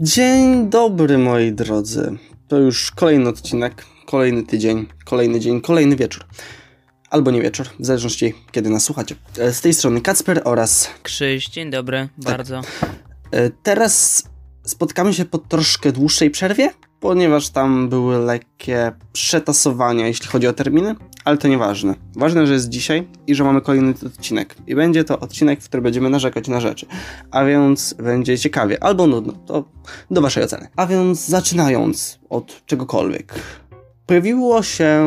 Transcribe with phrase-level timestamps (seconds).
[0.00, 2.18] Dzień dobry moi drodzy.
[2.48, 6.24] To już kolejny odcinek, kolejny tydzień, kolejny dzień, kolejny wieczór.
[7.10, 9.14] Albo nie wieczór, w zależności kiedy nas słuchacie.
[9.38, 12.60] E, Z tej strony Kacper oraz Krzyś, dzień dobry, bardzo.
[13.30, 14.22] e, teraz
[14.64, 20.94] spotkamy się po troszkę dłuższej przerwie, ponieważ tam były lekkie przetasowania, jeśli chodzi o terminy,
[21.24, 21.94] ale to nieważne.
[22.16, 24.54] Ważne, że jest dzisiaj i że mamy kolejny odcinek.
[24.66, 26.86] I będzie to odcinek, w którym będziemy narzekać na rzeczy.
[27.30, 29.32] A więc będzie ciekawie albo nudno.
[29.46, 29.64] To
[30.10, 30.68] do waszej oceny.
[30.76, 33.34] A więc zaczynając od czegokolwiek.
[34.06, 35.06] Pojawiło się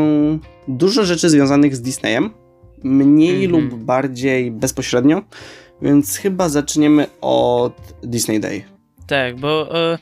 [0.67, 2.29] dużo rzeczy związanych z Disneyem.
[2.83, 3.51] Mniej Mhm.
[3.69, 5.21] lub bardziej bezpośrednio.
[5.81, 7.73] Więc chyba zaczniemy od
[8.03, 8.63] Disney Day.
[9.07, 9.97] Tak, bo e,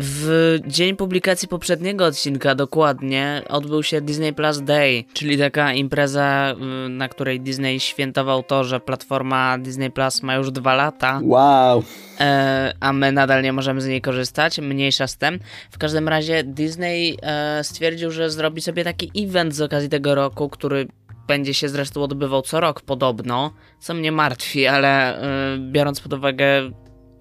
[0.00, 6.54] w dzień publikacji poprzedniego odcinka dokładnie odbył się Disney Plus Day, czyli taka impreza,
[6.86, 11.82] y, na której Disney świętował to, że platforma Disney Plus ma już dwa lata, Wow!
[12.20, 15.38] e, a my nadal nie możemy z niej korzystać, mniejsza z tym.
[15.70, 20.48] W każdym razie Disney e, stwierdził, że zrobi sobie taki event z okazji tego roku,
[20.48, 20.88] który
[21.28, 26.70] będzie się zresztą odbywał co rok podobno, co mnie martwi, ale e, biorąc pod uwagę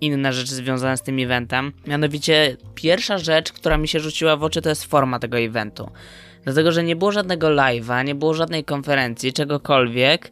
[0.02, 1.74] inne rzeczy związane z tym eventem.
[1.88, 5.90] Mianowicie pierwsza rzecz, która mi się rzuciła w oczy, to jest forma tego eventu.
[6.44, 10.32] Dlatego, że nie było żadnego live'a, nie było żadnej konferencji, czegokolwiek.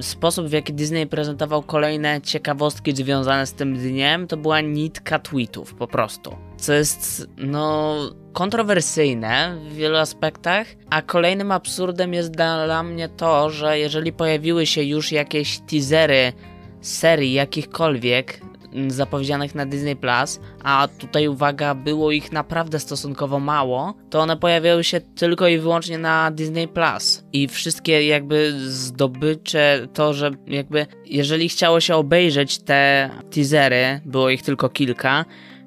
[0.00, 5.74] Sposób, w jaki Disney prezentował kolejne ciekawostki związane z tym dniem, to była nitka tweetów,
[5.74, 6.36] po prostu.
[6.56, 7.96] Co jest, no,
[8.32, 14.82] kontrowersyjne w wielu aspektach, a kolejnym absurdem jest dla mnie to, że jeżeli pojawiły się
[14.82, 16.32] już jakieś teasery
[16.80, 18.40] serii jakichkolwiek
[18.88, 24.84] zapowiedzianych na Disney Plus, a tutaj uwaga, było ich naprawdę stosunkowo mało, to one pojawiały
[24.84, 27.24] się tylko i wyłącznie na Disney Plus.
[27.32, 34.42] I wszystkie jakby zdobycze, to, że jakby jeżeli chciało się obejrzeć te teasery, było ich
[34.42, 35.24] tylko kilka,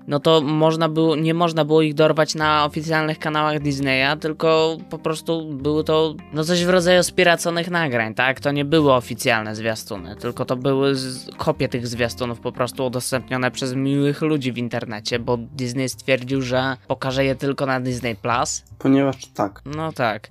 [0.07, 4.97] no to można było, nie można było ich dorwać na oficjalnych kanałach Disneya, tylko po
[4.97, 8.39] prostu były to no coś w rodzaju spiraconych nagrań, tak?
[8.39, 10.93] To nie były oficjalne zwiastuny, tylko to były
[11.37, 16.77] kopie tych zwiastunów po prostu udostępnione przez miłych ludzi w internecie, bo Disney stwierdził, że
[16.87, 18.63] pokaże je tylko na Disney Plus.
[18.79, 19.61] Ponieważ tak.
[19.65, 20.29] No tak.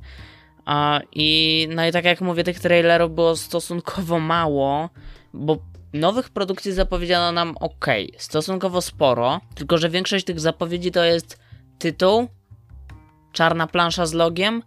[0.65, 4.89] A, I no i tak jak mówię, tych trailerów było stosunkowo mało,
[5.34, 5.59] bo
[5.93, 7.87] nowych produkcji zapowiedziano nam ok,
[8.19, 11.39] stosunkowo sporo, tylko że większość tych zapowiedzi to jest
[11.79, 12.29] tytuł,
[13.33, 14.63] czarna plansza z logiem,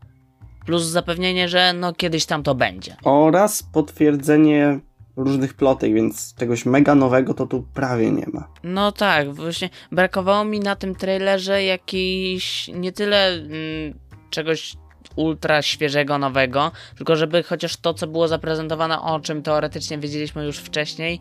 [0.65, 2.95] plus zapewnienie, że no kiedyś tam to będzie.
[3.03, 4.79] Oraz potwierdzenie
[5.15, 8.47] różnych plotek, więc czegoś mega nowego to tu prawie nie ma.
[8.63, 14.75] No tak, właśnie brakowało mi na tym trailerze jakiś nie tyle mm, czegoś
[15.15, 20.57] ultra świeżego, nowego, tylko żeby chociaż to, co było zaprezentowane, o czym teoretycznie wiedzieliśmy już
[20.57, 21.19] wcześniej,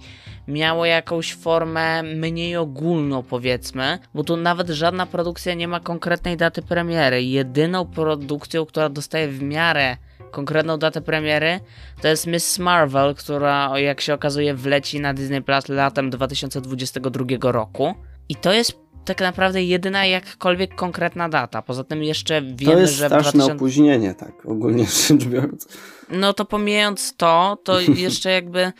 [0.48, 6.62] miało jakąś formę mniej ogólną, powiedzmy, bo tu nawet żadna produkcja nie ma konkretnej daty
[6.62, 7.22] premiery.
[7.22, 9.96] Jedyną produkcją, która dostaje w miarę
[10.30, 11.60] konkretną datę premiery,
[12.02, 17.94] to jest Miss Marvel, która jak się okazuje wleci na Disney Plus latem 2022 roku.
[18.28, 21.62] I to jest tak naprawdę jedyna jakkolwiek konkretna data.
[21.62, 23.52] Poza tym jeszcze wiemy, to jest że straszne 2000...
[23.52, 25.68] opóźnienie, tak ogólnie rzecz biorąc.
[26.10, 28.72] No to pomijając to, to jeszcze jakby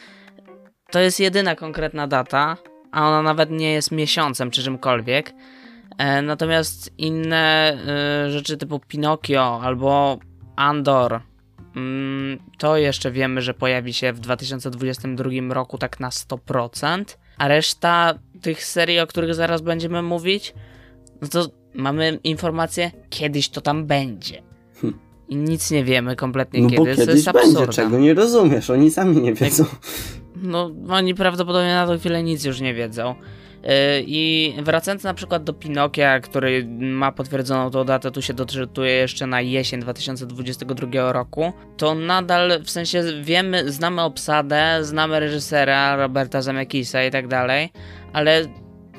[0.90, 2.56] to jest jedyna konkretna data,
[2.92, 5.34] a ona nawet nie jest miesiącem czy czymkolwiek.
[5.98, 7.72] E, natomiast inne
[8.26, 10.18] e, rzeczy typu Pinokio albo
[10.56, 11.20] Andor,
[11.76, 17.04] mm, to jeszcze wiemy, że pojawi się w 2022 roku tak na 100%,
[17.38, 20.54] a reszta tych serii, o których zaraz będziemy mówić,
[21.22, 24.42] no to mamy informację, kiedyś to tam będzie.
[24.80, 24.98] Hm.
[25.28, 26.78] I nic nie wiemy kompletnie No kiedy.
[26.78, 29.64] bo kiedyś jest będzie, czego nie rozumiesz, oni sami nie wiedzą.
[30.42, 33.14] No, oni prawdopodobnie na tą chwilę nic już nie wiedzą.
[33.62, 33.70] Yy,
[34.06, 39.26] I wracając na przykład do Pinokia, który ma potwierdzoną tą datę, tu się doczytuje jeszcze
[39.26, 47.04] na jesień 2022 roku, to nadal w sensie wiemy, znamy obsadę, znamy reżysera Roberta Zemeckisa
[47.04, 47.72] i tak dalej,
[48.12, 48.46] ale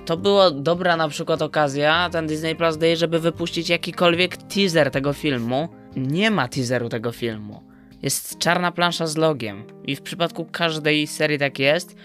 [0.06, 5.14] to była dobra na przykład okazja, ten Disney Plus Day, żeby wypuścić jakikolwiek teaser tego
[5.14, 5.70] filmu.
[5.96, 7.64] Nie ma teaseru tego filmu.
[8.02, 11.96] Jest czarna plansza z logiem i w przypadku każdej serii tak jest.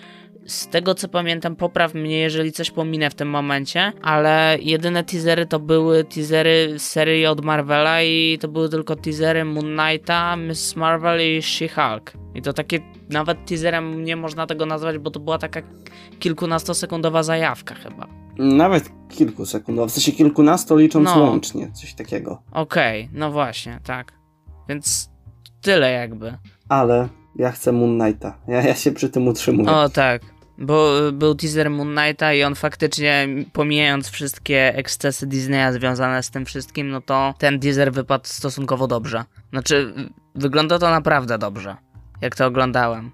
[0.47, 5.47] Z tego co pamiętam, popraw mnie, jeżeli coś pominę w tym momencie, ale jedyne teasery
[5.47, 11.21] to były teasery serii od Marvela i to były tylko teasery Moon Knighta, Miss Marvel
[11.21, 12.11] i She-Hulk.
[12.35, 12.81] I to takie,
[13.11, 15.61] nawet teaserem nie można tego nazwać, bo to była taka
[16.19, 18.07] kilkunastosekundowa zajawka chyba.
[18.39, 21.21] Nawet kilku sekund, w sensie kilkunastu licząc No.
[21.21, 22.43] łącznie, coś takiego.
[22.53, 24.13] Okej, no właśnie, tak.
[24.69, 25.11] Więc
[25.61, 26.39] tyle jakby.
[26.69, 28.39] Ale ja chcę Moon Knighta.
[28.49, 29.71] Ja, ja się przy tym utrzymuję.
[29.71, 30.23] O tak.
[30.59, 36.47] Bo był teaser Moon Knighta i on faktycznie, pomijając wszystkie ekscesy Disneya związane z tym
[36.47, 39.25] wszystkim, no to ten teaser wypadł stosunkowo dobrze.
[39.51, 39.95] Znaczy,
[40.35, 41.77] wygląda to naprawdę dobrze,
[42.21, 43.11] jak to oglądałem.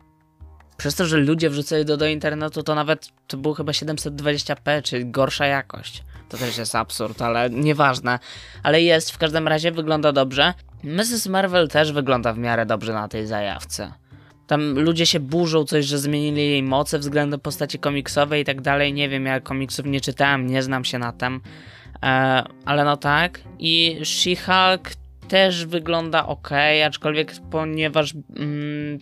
[0.77, 5.05] Przez to, że ludzie wrzucali to do internetu, to nawet to było chyba 720p, czy
[5.05, 6.05] gorsza jakość.
[6.29, 8.19] To też jest absurd, ale nieważne.
[8.63, 10.55] Ale jest, w każdym razie wygląda dobrze.
[10.85, 11.27] Mrs.
[11.27, 13.93] Marvel też wygląda w miarę dobrze na tej zajawce.
[14.51, 18.93] Tam ludzie się burzą coś, że zmienili jej moce względem postaci komiksowej i tak dalej.
[18.93, 21.41] Nie wiem, ja komiksów nie czytałem, nie znam się na tym.
[22.03, 22.07] E,
[22.65, 23.41] ale no tak.
[23.59, 24.95] I She-Hulk
[25.29, 26.51] też wygląda ok,
[26.87, 28.99] aczkolwiek ponieważ mm,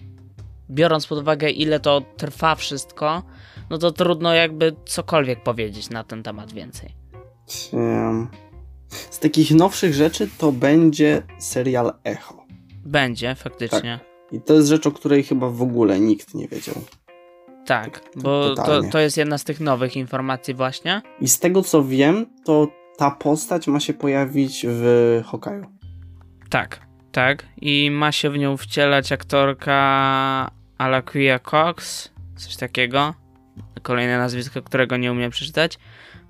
[0.70, 3.22] biorąc pod uwagę ile to trwa wszystko,
[3.70, 6.94] no to trudno jakby cokolwiek powiedzieć na ten temat więcej.
[9.10, 12.44] Z takich nowszych rzeczy to będzie serial Echo.
[12.84, 14.07] Będzie, faktycznie.
[14.28, 14.32] Tak.
[14.32, 16.74] I to jest rzecz, o której chyba w ogóle nikt nie wiedział.
[17.66, 21.02] Tak, bo to, to jest jedna z tych nowych informacji właśnie.
[21.20, 25.66] I z tego co wiem, to ta postać ma się pojawić w Hokaju.
[26.50, 26.80] Tak,
[27.12, 27.46] tak.
[27.60, 33.14] I ma się w nią wcielać aktorka Alaquia Cox, coś takiego.
[33.82, 35.78] Kolejne nazwisko, którego nie umiem przeczytać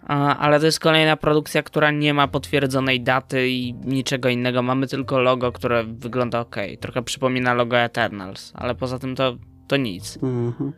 [0.08, 4.62] ale to jest kolejna produkcja, która nie ma potwierdzonej daty i niczego innego.
[4.62, 6.56] Mamy tylko logo, które wygląda ok.
[6.81, 10.19] Trochę przypomina logo Eternals, ale poza tym to, to nic.
[10.22, 10.72] Mhm.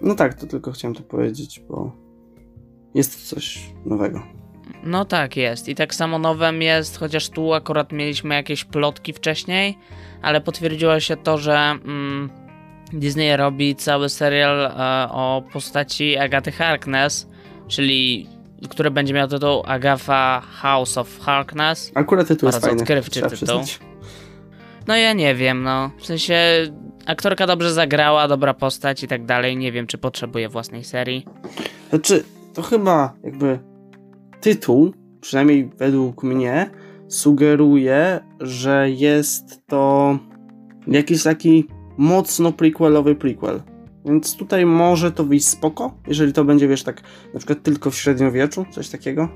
[0.00, 1.92] No tak, to tylko chciałem to powiedzieć, bo
[2.94, 4.22] jest coś nowego.
[4.84, 5.68] No tak, jest.
[5.68, 9.78] I tak samo nowym jest, chociaż tu akurat mieliśmy jakieś plotki wcześniej,
[10.22, 12.30] ale potwierdziło się to, że mm,
[12.92, 14.72] Disney robi cały serial e,
[15.12, 17.28] o postaci Agaty Harkness,
[17.68, 18.26] czyli
[18.70, 21.92] które będzie miał tytuł Agatha House of Harkness.
[21.94, 22.80] Akurat tytuł jest fajny.
[22.80, 23.60] odkrywczy tytuł.
[24.86, 25.90] No ja nie wiem, no.
[25.98, 26.36] W sensie
[27.06, 29.56] aktorka dobrze zagrała, dobra postać i tak dalej.
[29.56, 31.26] Nie wiem, czy potrzebuje własnej serii.
[31.90, 32.24] Znaczy,
[32.54, 33.58] to chyba jakby
[34.40, 36.70] tytuł, przynajmniej według mnie,
[37.08, 40.18] sugeruje, że jest to
[40.86, 43.62] jakiś taki mocno prequelowy prequel.
[44.08, 47.02] Więc tutaj może to wyjść spoko, jeżeli to będzie, wiesz, tak
[47.34, 49.28] na przykład tylko w średniowieczu, coś takiego.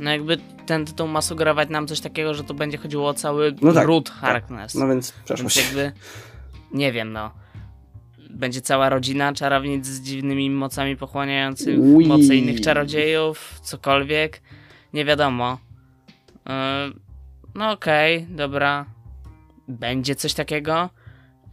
[0.00, 0.36] No jakby
[0.66, 3.86] ten tytuł ma sugerować nam coś takiego, że to będzie chodziło o cały no tak,
[3.86, 4.18] ród tak.
[4.18, 4.72] Harkness.
[4.72, 4.82] Tak.
[4.82, 5.56] No więc przeszłość.
[5.56, 5.92] Więc jakby,
[6.72, 7.30] nie wiem, no.
[8.30, 12.06] Będzie cała rodzina czarownic z dziwnymi mocami pochłaniających Ui.
[12.06, 14.42] mocy innych czarodziejów, cokolwiek.
[14.92, 15.58] Nie wiadomo.
[16.46, 16.52] Yy,
[17.54, 18.86] no okej, okay, dobra.
[19.68, 20.90] Będzie coś takiego.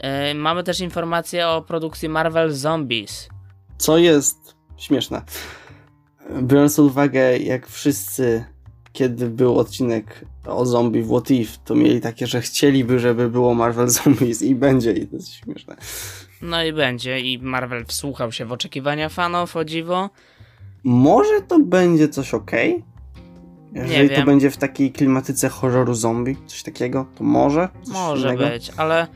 [0.03, 3.29] Yy, mamy też informację o produkcji Marvel Zombies.
[3.77, 5.21] Co jest śmieszne.
[6.41, 8.45] Biorąc pod uwagę, jak wszyscy,
[8.93, 13.53] kiedy był odcinek o zombie w What If, to mieli takie, że chcieliby, żeby było
[13.53, 15.75] Marvel Zombies i będzie, i to jest śmieszne.
[16.41, 20.09] No i będzie, i Marvel wsłuchał się w oczekiwania fanów, o dziwo.
[20.83, 22.51] Może to będzie coś ok?
[23.73, 27.69] Jeżeli to będzie w takiej klimatyce horroru zombie, coś takiego, to może?
[27.83, 28.49] Coś może innego?
[28.49, 29.07] być, ale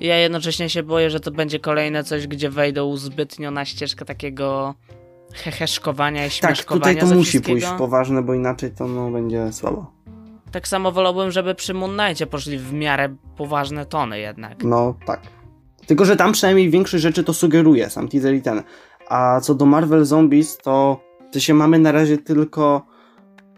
[0.00, 4.74] ja jednocześnie się boję, że to będzie kolejne coś, gdzie wejdą zbytnio na ścieżkę takiego
[5.32, 9.92] heheszkowania i śmieszkowania Tak, tutaj to musi pójść poważne, bo inaczej to no, będzie słabo.
[10.52, 14.64] Tak samo wolałbym, żeby przy Moon Knightie poszli w miarę poważne tony jednak.
[14.64, 15.20] No, tak.
[15.86, 18.62] Tylko, że tam przynajmniej większość rzeczy to sugeruje, sam teaser i ten.
[19.08, 21.00] A co do Marvel Zombies, to,
[21.32, 22.86] to się mamy na razie tylko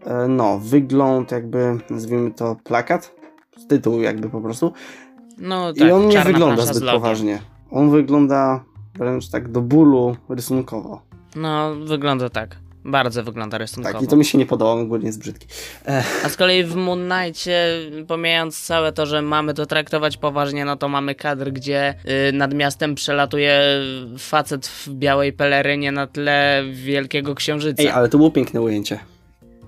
[0.05, 3.15] e, no, wygląd jakby, nazwijmy to plakat,
[3.67, 4.73] tytuł jakby po prostu,
[5.37, 7.39] no tak, I on nie wygląda zbyt poważnie.
[7.71, 8.63] On wygląda
[8.95, 11.01] wręcz tak do bólu rysunkowo.
[11.35, 12.57] No, wygląda tak.
[12.87, 13.93] Bardzo wygląda rysunkowo.
[13.93, 15.47] Tak, i to mi się nie podobało, ogólnie jest brzydki.
[15.85, 16.25] Ech.
[16.25, 17.67] A z kolei w Moon Knightie,
[18.07, 21.93] pomijając całe to, że mamy to traktować poważnie, no to mamy kadr, gdzie
[22.29, 23.61] y, nad miastem przelatuje
[24.17, 27.83] facet w białej pelerynie na tle wielkiego księżyca.
[27.83, 28.99] Ej, ale to było piękne ujęcie.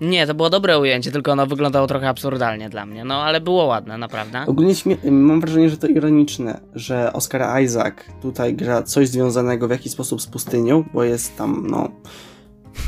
[0.01, 3.65] Nie, to było dobre ujęcie, tylko ono wyglądało trochę absurdalnie dla mnie, no ale było
[3.65, 4.45] ładne, naprawdę.
[4.47, 4.73] Ogólnie
[5.11, 10.21] mam wrażenie, że to ironiczne, że Oscar Isaac tutaj gra coś związanego w jakiś sposób
[10.21, 11.89] z pustynią, bo jest tam, no,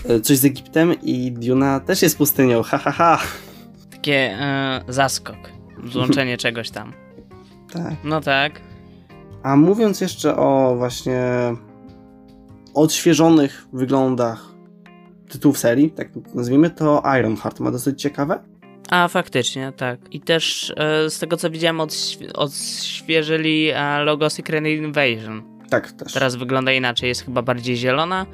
[0.09, 3.19] e, coś z Egiptem i Duna też jest pustynią, ha, ha, ha.
[3.91, 5.37] Takie e, zaskok,
[5.85, 6.93] złączenie czegoś tam.
[7.73, 7.93] Tak.
[8.03, 8.61] No tak.
[9.43, 11.21] A mówiąc jeszcze o właśnie
[12.73, 14.48] odświeżonych wyglądach
[15.29, 18.39] tytułów serii, tak nazwijmy, to Ironheart ma dosyć ciekawe.
[18.89, 19.99] A, faktycznie, tak.
[20.11, 25.43] I też e, z tego co widziałem, odświe odświeżyli e, logo Secret Invasion.
[25.69, 26.13] Tak, też.
[26.13, 28.25] Teraz wygląda inaczej, jest chyba bardziej zielona.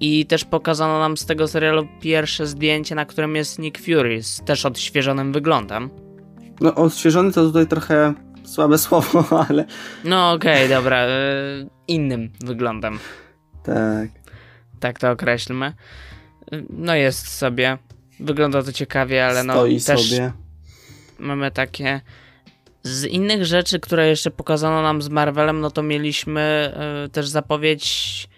[0.00, 4.40] I też pokazano nam z tego serialu pierwsze zdjęcie, na którym jest Nick Fury z
[4.40, 5.90] też odświeżonym wyglądem.
[6.60, 8.14] No, odświeżony to tutaj trochę
[8.44, 9.64] słabe słowo, ale.
[10.04, 10.96] No, okej, okay, dobra.
[10.96, 11.10] E,
[11.88, 12.98] innym wyglądem.
[13.62, 14.08] Tak.
[14.80, 15.72] tak to określmy.
[16.70, 17.78] No jest sobie.
[18.20, 20.32] Wygląda to ciekawie, ale no Stoi też sobie.
[21.18, 22.00] mamy takie...
[22.82, 26.72] Z innych rzeczy, które jeszcze pokazano nam z Marvelem, no to mieliśmy
[27.06, 28.28] y, też zapowiedź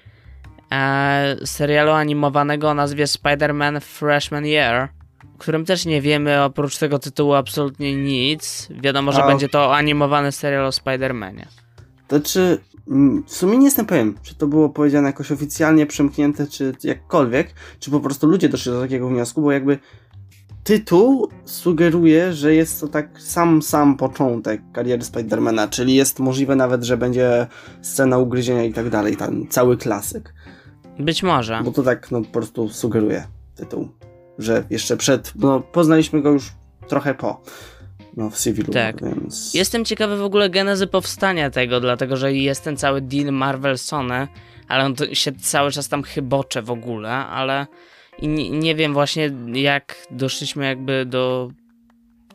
[0.73, 4.89] e, serialu animowanego o nazwie Spider-Man Freshman Year,
[5.35, 8.69] o którym też nie wiemy oprócz tego tytułu absolutnie nic.
[8.71, 11.47] Wiadomo, że A- będzie to animowany serial o Spider-Manie.
[12.09, 12.41] To czy.
[12.41, 12.59] mm,
[13.27, 17.91] W sumie nie jestem pewien, czy to było powiedziane jakoś oficjalnie przemknięte, czy jakkolwiek, czy
[17.91, 19.79] po prostu ludzie doszli do takiego wniosku, bo jakby
[20.65, 26.85] tytuł sugeruje, że jest to tak sam, sam początek kariery Spidermana, czyli jest możliwe nawet,
[26.85, 27.47] że będzie
[27.83, 30.35] scena ugryzienia i tak dalej, ten cały klasyk.
[30.99, 31.61] Być może.
[31.65, 33.89] Bo to tak no, po prostu sugeruje tytuł,
[34.39, 36.53] że jeszcze przed, no poznaliśmy go już
[36.89, 37.43] trochę po,
[38.17, 39.03] no w Civilu, Tak.
[39.03, 39.55] więc...
[39.55, 44.27] Jestem ciekawy w ogóle genezy powstania tego, dlatego że jest ten cały deal Marvel-Sony,
[44.69, 47.67] ale on się cały czas tam chybocze w ogóle, ale
[48.19, 51.51] i nie, nie wiem właśnie jak doszliśmy jakby do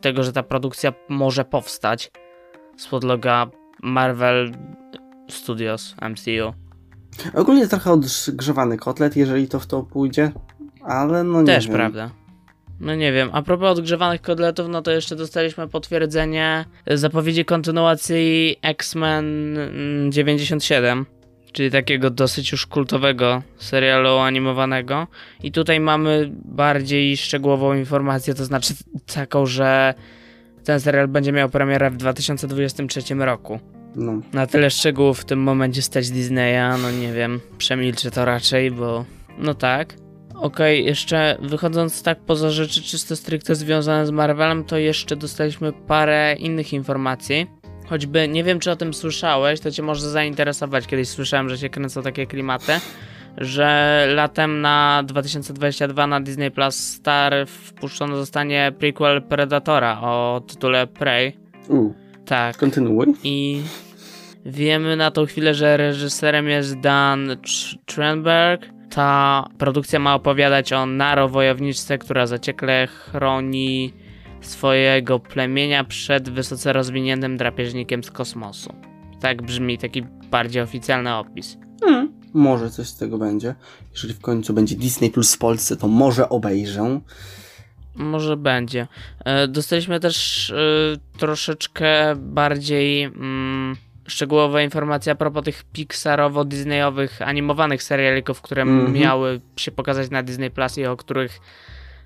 [0.00, 2.10] tego, że ta produkcja może powstać
[2.76, 3.46] z podloga
[3.82, 4.52] Marvel
[5.30, 6.54] Studios MCU.
[7.34, 10.32] Ogólnie trochę odgrzewany kotlet, jeżeli to w to pójdzie,
[10.82, 11.76] ale no nie Też wiem.
[11.76, 12.10] prawda.
[12.82, 19.58] No nie wiem, a propos odgrzewanych kotletów, no to jeszcze dostaliśmy potwierdzenie zapowiedzi kontynuacji X-Men
[19.58, 21.06] mm, 97,
[21.52, 25.06] czyli takiego dosyć już kultowego serialu animowanego.
[25.42, 28.74] I tutaj mamy bardziej szczegółową informację, to znaczy
[29.14, 29.94] taką, że
[30.64, 33.60] ten serial będzie miał premierę w 2023 roku.
[33.96, 34.20] No.
[34.32, 39.04] Na tyle szczegółów w tym momencie stać Disneya, no nie wiem, przemilczę to raczej, bo
[39.38, 40.01] no tak.
[40.42, 46.36] Okej, jeszcze wychodząc tak poza rzeczy czysto stricte związane z Marvelem, to jeszcze dostaliśmy parę
[46.38, 47.46] innych informacji.
[47.88, 50.86] Choćby nie wiem, czy o tym słyszałeś, to cię może zainteresować.
[50.86, 52.72] Kiedyś słyszałem, że się kręcą takie klimaty,
[53.38, 61.36] że latem na 2022 na Disney Plus Star wpuszczony zostanie prequel Predatora o tytule Prey.
[61.68, 61.92] U,
[62.26, 62.56] Tak.
[62.56, 63.06] kontynuuj.
[63.24, 63.62] I
[64.46, 68.66] wiemy na tą chwilę, że reżyserem jest Dan Tr- Trenberg.
[68.94, 73.92] Ta produkcja ma opowiadać o Naro wojowniczce, która zaciekle chroni
[74.40, 78.74] swojego plemienia przed wysoce rozwiniętym drapieżnikiem z kosmosu.
[79.20, 81.56] Tak brzmi taki bardziej oficjalny opis.
[81.80, 82.12] Hmm.
[82.34, 83.54] Może coś z tego będzie.
[83.92, 87.00] Jeżeli w końcu będzie Disney Plus w Polsce, to może obejrzę.
[87.94, 88.86] Może będzie.
[89.24, 90.56] E, Dostaliśmy też e,
[91.18, 98.92] troszeczkę bardziej mm, szczegółowe informacje a propos tych Pixarowo-Disneyowych animowanych serialików, które Mhm.
[98.92, 101.40] miały się pokazać na Disney Plus i o których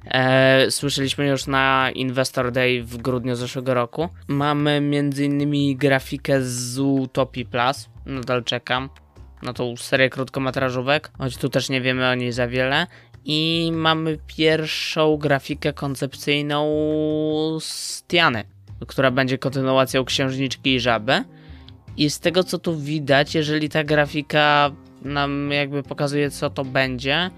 [0.04, 4.08] e, słyszeliśmy już na Investor Day w grudniu zeszłego roku.
[4.28, 5.76] Mamy m.in.
[5.78, 7.88] grafikę z Utopii Plus.
[8.06, 8.88] Nadal czekam
[9.42, 12.86] na tą serię krótkometrażówek, choć tu też nie wiemy o niej za wiele.
[13.24, 16.66] I mamy pierwszą grafikę koncepcyjną
[17.60, 18.44] z Tiany,
[18.86, 21.24] która będzie kontynuacją Księżniczki i Żaby.
[21.96, 24.70] I z tego co tu widać, jeżeli ta grafika
[25.02, 27.30] nam jakby pokazuje co to będzie,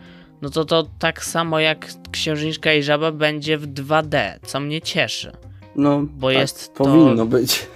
[0.43, 5.33] no to to tak samo jak Księżniczka i Żaba będzie w 2D, co mnie cieszy.
[5.77, 7.67] No, Bo tak jest to- powinno być.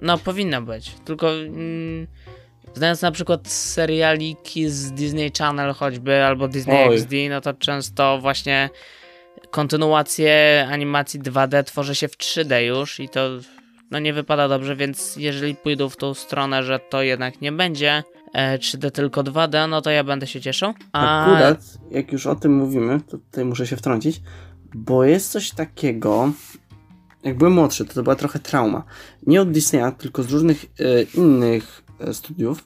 [0.00, 0.90] No, powinno być.
[1.04, 2.06] Tylko mm,
[2.74, 6.94] znając na przykład serialiki z Disney Channel choćby, albo Disney Oj.
[6.94, 8.70] XD, no to często właśnie
[9.50, 13.28] kontynuacje animacji 2D tworzy się w 3D już i to
[13.90, 18.02] no nie wypada dobrze, więc jeżeli pójdą w tą stronę, że to jednak nie będzie
[18.34, 20.72] e, 3D tylko 2D, no to ja będę się cieszył.
[20.92, 24.20] A Akurat, jak już o tym mówimy, to tutaj muszę się wtrącić,
[24.74, 26.32] bo jest coś takiego,
[27.22, 28.84] jak byłem młodszy, to to była trochę trauma.
[29.26, 32.64] Nie od Disneya, tylko z różnych e, innych e, studiów.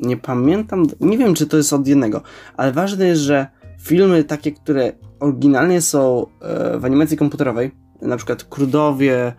[0.00, 2.22] Nie pamiętam, nie wiem czy to jest od jednego,
[2.56, 3.46] ale ważne jest, że
[3.80, 7.70] filmy takie, które oryginalnie są e, w animacji komputerowej,
[8.02, 9.34] na przykład Krudowie, e,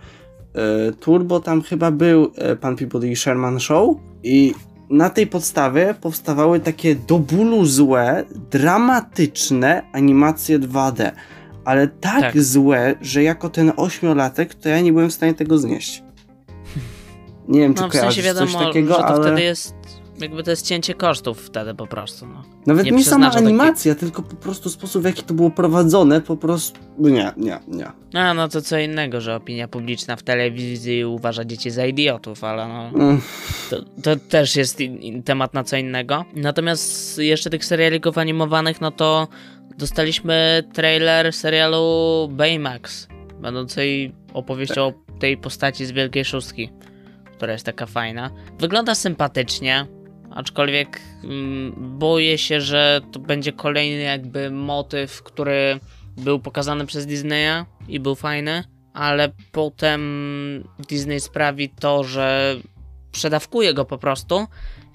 [0.99, 4.53] Turbo tam chyba był, e, Pan Peabody i Sherman Show i
[4.89, 11.11] na tej podstawie powstawały takie do bólu złe, dramatyczne animacje 2D.
[11.65, 12.41] Ale tak, Tak.
[12.41, 16.03] złe, że jako ten ośmiolatek, to ja nie byłem w stanie tego znieść.
[17.47, 19.21] Nie wiem, czy no w sensie wiadomo, takiego, że to ale...
[19.21, 19.75] wtedy jest
[20.19, 22.43] jakby to jest cięcie kosztów wtedy po prostu, no.
[22.65, 26.21] Nawet nie nie, sama takiej- animacja, tylko po prostu sposób, w jaki to było prowadzone,
[26.21, 26.79] po prostu...
[26.99, 27.91] Nie, nie, nie.
[28.13, 32.67] A, no to co innego, że opinia publiczna w telewizji uważa dzieci za idiotów, ale
[32.67, 33.21] no, Mm,
[33.69, 36.25] to, to też jest in, in, temat na co innego.
[36.35, 39.27] Natomiast jeszcze tych serialików animowanych, no to
[39.77, 43.07] dostaliśmy trailer serialu Baymax,
[43.41, 46.69] będącej opowieścią o tej postaci z Wielkiej Szóstki,
[47.37, 48.29] która jest taka fajna.
[48.59, 49.85] Wygląda sympatycznie,
[50.35, 55.79] Aczkolwiek mm, boję się, że to będzie kolejny jakby motyw, który
[56.17, 58.63] był pokazany przez Disneya i był fajny,
[58.93, 60.01] ale potem
[60.89, 62.55] Disney sprawi to, że
[63.11, 64.47] przedawkuje go po prostu,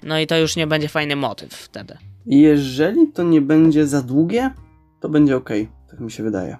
[0.03, 1.97] no i to już nie będzie fajny motyw wtedy.
[2.25, 4.51] Jeżeli to nie będzie za długie,
[4.99, 5.49] to będzie ok,
[5.89, 6.57] tak mi się wydaje.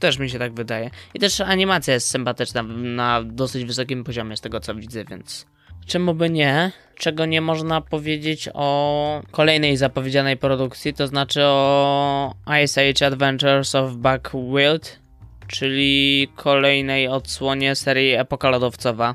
[0.00, 0.90] Też mi się tak wydaje.
[1.14, 5.46] I też animacja jest sympatyczna na dosyć wysokim poziomie z tego co widzę, więc
[5.86, 6.72] czemu by nie?
[6.94, 13.92] Czego nie można powiedzieć o kolejnej zapowiedzianej produkcji, to znaczy o Ice Age Adventures of
[13.92, 15.00] Buck Wild,
[15.46, 19.14] czyli kolejnej odsłonie serii Epoka Lodowcowa,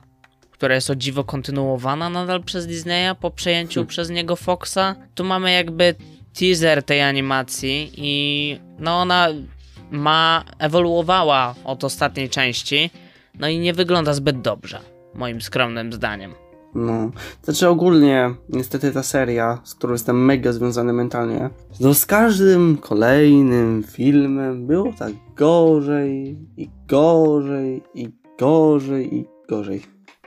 [0.51, 3.87] która jest o dziwo kontynuowana nadal przez Disneya po przejęciu hmm.
[3.87, 4.95] przez niego Foxa.
[5.15, 5.95] Tu mamy jakby
[6.39, 9.27] teaser tej animacji i no ona
[9.91, 12.89] ma ewoluowała od ostatniej części,
[13.39, 14.79] no i nie wygląda zbyt dobrze,
[15.13, 16.50] moim skromnym zdaniem.
[16.75, 17.11] No,
[17.43, 21.49] znaczy ogólnie, niestety ta seria, z którą jestem mega związany mentalnie,
[21.79, 28.09] no z każdym kolejnym filmem było tak gorzej i gorzej i
[28.39, 29.81] gorzej i gorzej.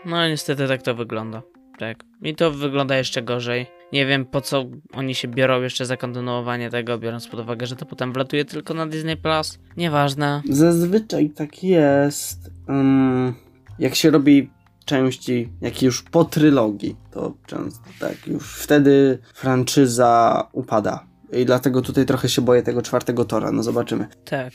[0.07, 1.43] No niestety tak to wygląda.
[1.79, 2.05] Tak.
[2.23, 3.67] I to wygląda jeszcze gorzej.
[3.93, 7.77] Nie wiem po co oni się biorą jeszcze za kontynuowanie tego, biorąc pod uwagę, że
[7.77, 9.59] to potem wlatuje tylko na Disney Plus.
[9.77, 10.43] Nieważne.
[10.51, 12.51] Zazwyczaj tak jest.
[12.69, 13.35] Um,
[13.79, 14.51] jak się robi
[14.85, 21.07] części, jak już po trylogii, to często tak, już wtedy franczyza upada.
[21.33, 24.07] I dlatego tutaj trochę się boję tego czwartego tora, no zobaczymy.
[24.25, 24.53] Tak.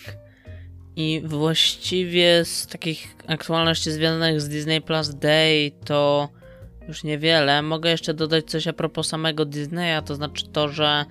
[0.95, 6.29] I właściwie z takich aktualności związanych z Disney Plus Day to
[6.87, 7.61] już niewiele.
[7.61, 11.05] Mogę jeszcze dodać coś a propos samego Disneya, to znaczy to, że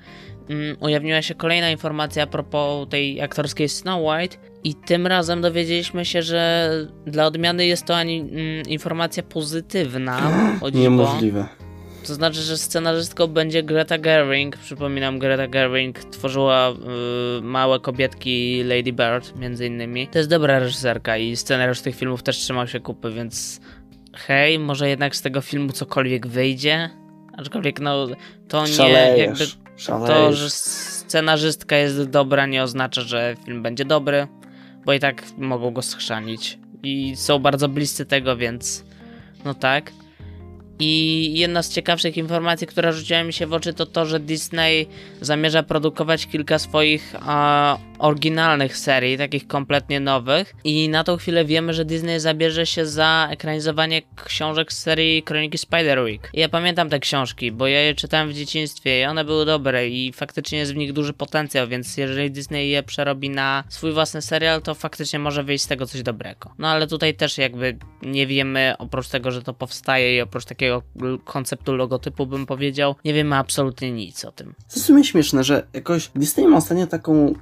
[0.49, 6.05] mm, ujawniła się kolejna informacja a propos tej aktorskiej Snow White i tym razem dowiedzieliśmy
[6.05, 6.71] się, że
[7.07, 10.33] dla odmiany jest to ani, mm, informacja pozytywna.
[10.75, 11.49] Niemożliwe.
[12.07, 14.57] To znaczy, że scenarzystką będzie Greta Gerwig.
[14.57, 16.71] Przypominam, Greta Gerwig tworzyła
[17.39, 20.09] y, małe kobietki Lady Bird, między innymi.
[20.09, 23.61] To jest dobra reżyserka i scenariusz tych filmów też trzymał się kupy, więc
[24.15, 26.91] hej, może jednak z tego filmu cokolwiek wyjdzie.
[27.37, 28.07] Aczkolwiek no,
[28.49, 29.41] to nie Szalejesz.
[29.41, 30.17] jakby Szalejesz.
[30.17, 34.27] to, że scenarzystka jest dobra nie oznacza, że film będzie dobry,
[34.89, 36.59] bo i tak mogą go schrzanić.
[36.83, 38.85] I są bardzo bliscy tego, więc
[39.45, 39.93] no tak.
[40.79, 44.87] I jedna z ciekawszych informacji, która rzuciła mi się w oczy, to to, że Disney
[45.21, 50.55] zamierza produkować kilka swoich a, oryginalnych serii, takich kompletnie nowych.
[50.65, 55.59] I na tą chwilę wiemy, że Disney zabierze się za ekranizowanie książek z serii Kroniki
[55.59, 56.29] Spiderwick.
[56.33, 59.89] I ja pamiętam te książki, bo ja je czytałem w dzieciństwie i one były dobre
[59.89, 64.23] i faktycznie jest w nich duży potencjał, więc jeżeli Disney je przerobi na swój własny
[64.23, 66.51] serial, to faktycznie może wyjść z tego coś dobrego.
[66.59, 70.83] No ale tutaj też jakby nie wiemy, oprócz tego, że to powstaje i oprócz takiego
[71.25, 74.55] konceptu logotypu bym powiedział, nie wiemy absolutnie nic o tym.
[74.75, 77.35] To w sumie śmieszne, że jakoś Disney ma ostatnio taką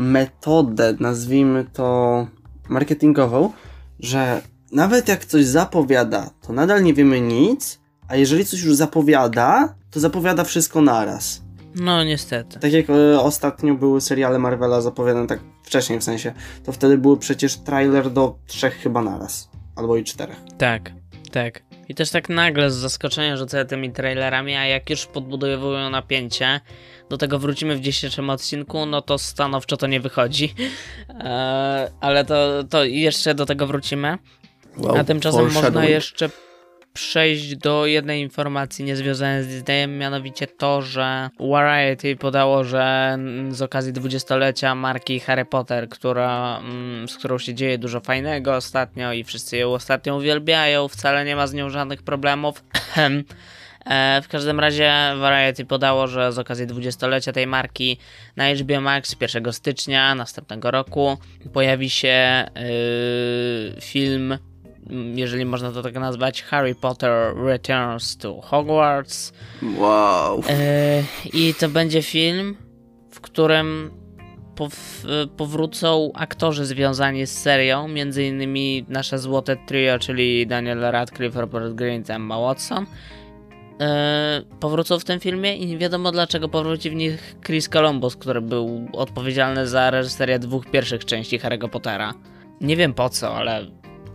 [0.00, 2.26] metodę, nazwijmy to
[2.68, 3.52] marketingową,
[4.00, 9.74] że nawet jak coś zapowiada, to nadal nie wiemy nic, a jeżeli coś już zapowiada,
[9.90, 11.42] to zapowiada wszystko naraz.
[11.74, 12.60] No, niestety.
[12.60, 16.32] Tak jak e, ostatnio były seriale Marvela zapowiadane tak wcześniej w sensie,
[16.64, 19.50] to wtedy były przecież trailer do trzech chyba naraz.
[19.76, 20.36] Albo i czterech.
[20.58, 20.92] Tak,
[21.32, 21.69] tak.
[21.90, 26.60] I też tak nagle z zaskoczenia rzucają tymi trailerami, a jak już podbudowują napięcie,
[27.08, 30.54] do tego wrócimy w dzisiejszym odcinku, no to stanowczo to nie wychodzi.
[31.08, 34.18] Eee, ale to, to jeszcze do tego wrócimy.
[34.76, 36.30] Wow, a tymczasem można jeszcze
[37.00, 43.18] przejść do jednej informacji niezwiązanej z Disneyem, mianowicie to, że Variety podało, że
[43.50, 49.12] z okazji dwudziestolecia marki Harry Potter, która, mm, z którą się dzieje dużo fajnego ostatnio
[49.12, 52.64] i wszyscy ją ostatnio uwielbiają, wcale nie ma z nią żadnych problemów.
[53.84, 57.98] E, w każdym razie Variety podało, że z okazji dwudziestolecia tej marki
[58.36, 61.18] na HBO Max 1 stycznia następnego roku
[61.52, 62.46] pojawi się
[63.74, 64.38] yy, film
[65.14, 69.32] jeżeli można to tak nazwać, Harry Potter Returns to Hogwarts.
[69.78, 70.42] Wow.
[70.48, 72.56] E, I to będzie film,
[73.10, 73.90] w którym
[75.36, 82.04] powrócą aktorzy związani z serią, między innymi nasze złote trio, czyli Daniel Radcliffe, Robert Green
[82.08, 82.86] i Emma Watson.
[83.80, 88.40] E, powrócą w tym filmie i nie wiadomo dlaczego powróci w nich Chris Columbus, który
[88.40, 92.14] był odpowiedzialny za reżyserię dwóch pierwszych części Harry'ego Pottera.
[92.60, 93.66] Nie wiem po co, ale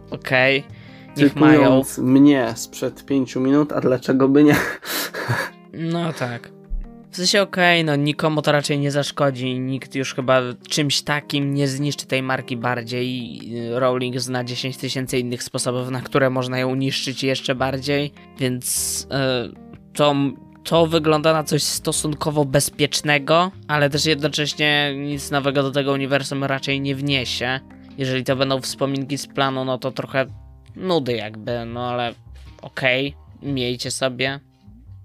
[0.10, 0.60] okej.
[0.60, 0.76] Okay.
[1.18, 1.82] Niech mają.
[1.98, 4.56] mnie sprzed pięciu minut, a dlaczego by nie?
[5.74, 6.50] No tak.
[7.12, 11.54] W sensie okej, okay, no nikomu to raczej nie zaszkodzi, nikt już chyba czymś takim
[11.54, 13.42] nie zniszczy tej marki bardziej.
[13.72, 19.54] Rowling zna 10 tysięcy innych sposobów, na które można ją niszczyć jeszcze bardziej, więc yy,
[19.94, 20.16] to
[20.64, 26.82] to wygląda na coś stosunkowo bezpiecznego, ale też jednocześnie nic nowego do tego uniwersum raczej
[26.82, 27.60] nie wniesie.
[27.98, 30.26] Jeżeli to będą wspominki z planu, no to trochę
[30.76, 32.14] nudy jakby, no ale
[32.62, 34.40] okej, okay, miejcie sobie.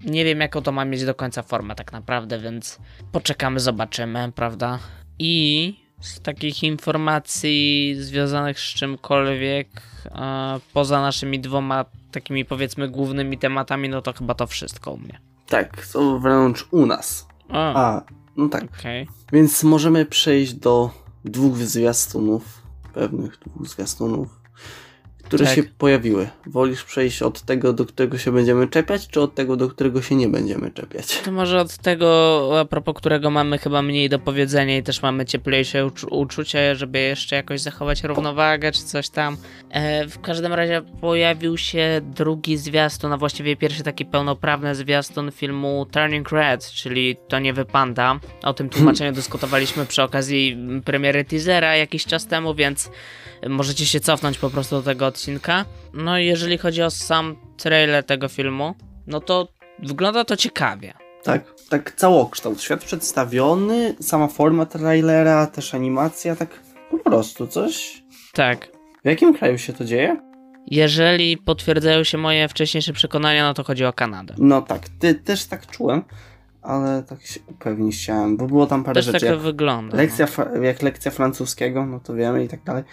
[0.04, 2.78] Nie wiem jaką to ma mieć do końca formę tak naprawdę, więc
[3.12, 4.78] poczekamy, zobaczymy, prawda?
[5.18, 9.68] I z takich informacji związanych z czymkolwiek,
[10.06, 15.20] e, poza naszymi dwoma takimi powiedzmy głównymi tematami, no to chyba to wszystko u mnie.
[15.46, 17.26] Tak, to wręcz u nas.
[17.48, 18.02] O, A,
[18.36, 18.64] no tak.
[18.64, 19.08] okej.
[19.32, 20.90] Więc możemy przejść do
[21.24, 22.59] dwóch zwiastunów,
[23.00, 24.39] pewnych dwóch zwiastunów,
[25.30, 25.54] które Tak.
[25.54, 26.28] się pojawiły.
[26.46, 30.14] Wolisz przejść od tego, do którego się będziemy czepiać, czy od tego, do którego się
[30.14, 31.20] nie będziemy czepiać?
[31.20, 35.26] To może od tego, a propos którego mamy chyba mniej do powiedzenia i też mamy
[35.26, 39.36] cieplejsze uczu- uczucie, żeby jeszcze jakoś zachować równowagę czy coś tam.
[39.70, 45.86] E, w każdym razie pojawił się drugi zwiastun, a właściwie pierwszy taki pełnoprawny zwiastun filmu
[45.92, 48.20] Turning Red, czyli To nie wypanda.
[48.42, 52.90] O tym tłumaczeniu dyskutowaliśmy przy okazji premiery teasera jakiś czas temu, więc
[53.48, 55.19] możecie się cofnąć po prostu do tego odcinka.
[55.94, 58.74] No i jeżeli chodzi o sam trailer tego filmu,
[59.06, 60.94] no to wygląda to ciekawie.
[61.22, 62.62] Tak, tak całokształt.
[62.62, 66.48] Świat przedstawiony, sama forma trailera, też animacja, tak
[66.90, 68.02] po prostu coś.
[68.32, 68.68] Tak.
[69.04, 70.16] W jakim kraju się to dzieje?
[70.66, 74.34] Jeżeli potwierdzają się moje wcześniejsze przekonania, no to chodzi o Kanadę.
[74.38, 76.02] No tak, ty też tak czułem,
[76.62, 79.20] ale tak się upewnić chciałem, bo było tam parę Też rzeczy.
[79.20, 79.96] tak to wygląda.
[79.96, 82.84] lekcja, fra- jak lekcja francuskiego, no to wiemy i tak dalej.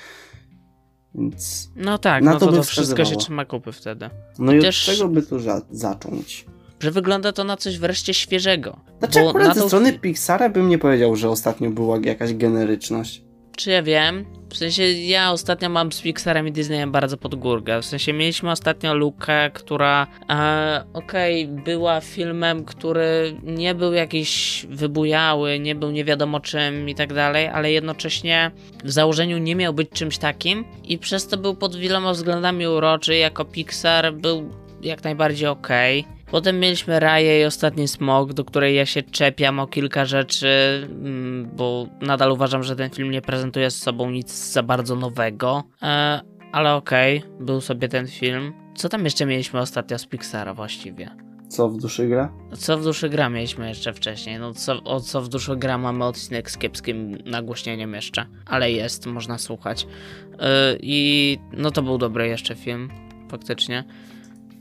[1.18, 1.70] Więc.
[1.76, 4.10] No, tak, na no to to, to wszystko się trzyma kupy wtedy.
[4.40, 6.46] No i Też- od czego by tu za- zacząć?
[6.80, 8.80] Że wygląda to na coś wreszcie świeżego.
[9.00, 12.34] Znaczy, Bo akurat na ze tą strony Pixara bym nie powiedział, że ostatnio była jakaś
[12.34, 13.24] generyczność.
[13.58, 14.26] Czy ja wiem?
[14.50, 17.82] W sensie ja ostatnio mam z Pixarem i Disneyem bardzo pod górkę.
[17.82, 25.60] W sensie mieliśmy ostatnio Lukę, która e, okej, była filmem, który nie był jakiś wybujały,
[25.60, 28.52] nie był nie wiadomo czym i tak dalej, ale jednocześnie
[28.84, 33.16] w założeniu nie miał być czymś takim i przez to był pod wieloma względami uroczy.
[33.16, 36.17] Jako Pixar był jak najbardziej okej.
[36.32, 40.48] Potem mieliśmy Raję i Ostatni Smok, do której ja się czepiam o kilka rzeczy,
[40.90, 45.64] mm, bo nadal uważam, że ten film nie prezentuje z sobą nic za bardzo nowego.
[45.82, 48.54] E, ale okej, był sobie ten film.
[48.76, 51.10] Co tam jeszcze mieliśmy ostatnio z Pixara właściwie?
[51.48, 52.32] Co w duszy gra?
[52.54, 54.40] Co w duszy gra mieliśmy jeszcze wcześniej?
[54.40, 59.06] No co, o co w duszy gra mamy odcinek z kiepskim nagłośnieniem jeszcze, ale jest,
[59.06, 59.88] można słuchać.
[60.32, 60.38] Yy,
[60.82, 62.90] I no to był dobry jeszcze film,
[63.30, 63.84] faktycznie.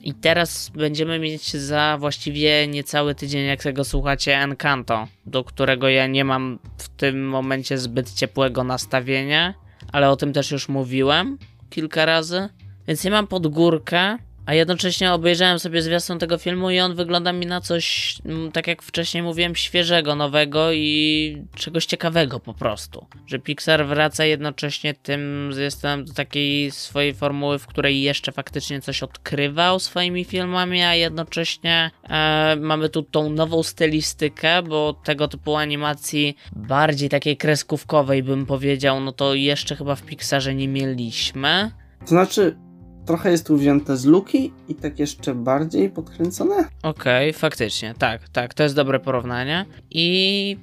[0.06, 6.06] I teraz będziemy mieć za właściwie niecały tydzień, jak tego słuchacie, Encanto, do którego ja
[6.06, 9.54] nie mam w tym momencie zbyt ciepłego nastawienia,
[9.92, 11.38] ale o tym też już mówiłem
[11.70, 12.48] kilka razy.
[12.88, 17.32] Więc nie mam pod górkę, a jednocześnie obejrzałem sobie zwiastun tego filmu i on wygląda
[17.32, 18.14] mi na coś,
[18.52, 23.06] tak jak wcześniej mówiłem, świeżego, nowego i czegoś ciekawego po prostu.
[23.26, 29.02] Że Pixar wraca jednocześnie tym zwiastunem do takiej swojej formuły, w której jeszcze faktycznie coś
[29.02, 36.36] odkrywał swoimi filmami, a jednocześnie e, mamy tu tą nową stylistykę, bo tego typu animacji
[36.56, 41.70] bardziej takiej kreskówkowej bym powiedział, no to jeszcze chyba w Pixarze nie mieliśmy.
[42.00, 42.56] To znaczy,
[43.06, 46.64] trochę jest tu wzięte z luki i tak jeszcze bardziej podkręcone?
[46.82, 49.66] Okej, faktycznie, tak, tak, to jest dobre porównanie.
[49.90, 50.56] I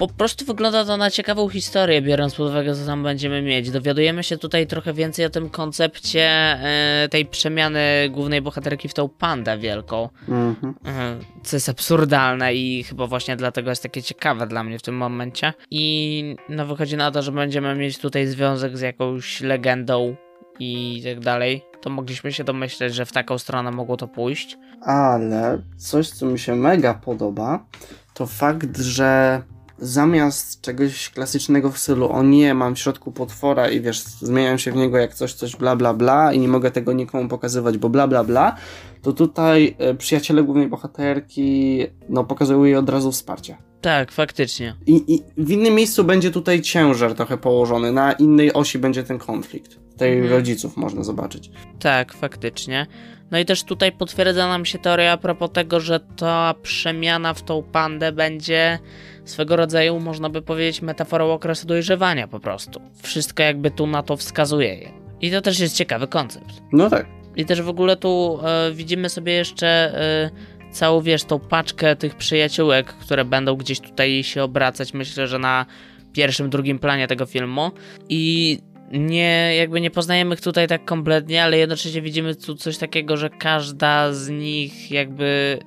[0.00, 3.70] po prostu wygląda to na ciekawą historię, biorąc pod uwagę, co tam będziemy mieć.
[3.70, 9.08] Dowiadujemy się tutaj trochę więcej o tym koncepcie e, tej przemiany głównej bohaterki w tą
[9.08, 10.08] pandę wielką.
[10.28, 10.74] Mhm.
[10.86, 14.96] E, co jest absurdalne i chyba właśnie dlatego jest takie ciekawe dla mnie w tym
[14.96, 15.52] momencie.
[15.70, 20.16] I no wychodzi na to, że będziemy mieć tutaj związek z jakąś legendą
[20.60, 21.64] i tak dalej.
[21.80, 24.58] To mogliśmy się domyśleć, że w taką stronę mogło to pójść.
[24.82, 27.64] Ale coś, co mi się mega podoba,
[28.14, 29.42] to fakt, że
[29.78, 34.72] zamiast czegoś klasycznego w stylu o nie, mam w środku potwora i wiesz, zmieniam się
[34.72, 37.88] w niego jak coś, coś bla bla bla i nie mogę tego nikomu pokazywać, bo
[37.88, 38.56] bla bla bla,
[39.02, 43.69] to tutaj e, przyjaciele głównej bohaterki no pokazują jej od razu wsparcie.
[43.80, 44.74] Tak, faktycznie.
[44.86, 49.18] I, I w innym miejscu będzie tutaj ciężar trochę położony, na innej osi będzie ten
[49.18, 49.78] konflikt.
[49.92, 50.32] Tutaj Mhm.
[50.32, 51.50] rodziców można zobaczyć.
[51.78, 52.86] Tak, faktycznie.
[53.30, 57.42] No i też tutaj potwierdza nam się teoria a propos tego, że ta przemiana w
[57.42, 58.78] tą pandę będzie
[59.24, 62.80] swego rodzaju, można by powiedzieć, metaforą okresu dojrzewania po prostu.
[63.02, 64.92] Wszystko jakby tu na to wskazuje.
[65.20, 66.62] I to też jest ciekawy koncept.
[66.72, 67.06] No tak.
[67.36, 70.30] I też w ogóle tu e, widzimy sobie jeszcze e,
[70.70, 75.66] całą, wiesz, tą paczkę tych przyjaciółek, które będą gdzieś tutaj się obracać, myślę, że na
[76.12, 77.70] pierwszym, drugim planie tego filmu.
[78.08, 78.58] I
[78.92, 83.30] nie, jakby nie poznajemy ich tutaj tak kompletnie, ale jednocześnie widzimy tu coś takiego, że
[83.30, 85.58] każda z nich jakby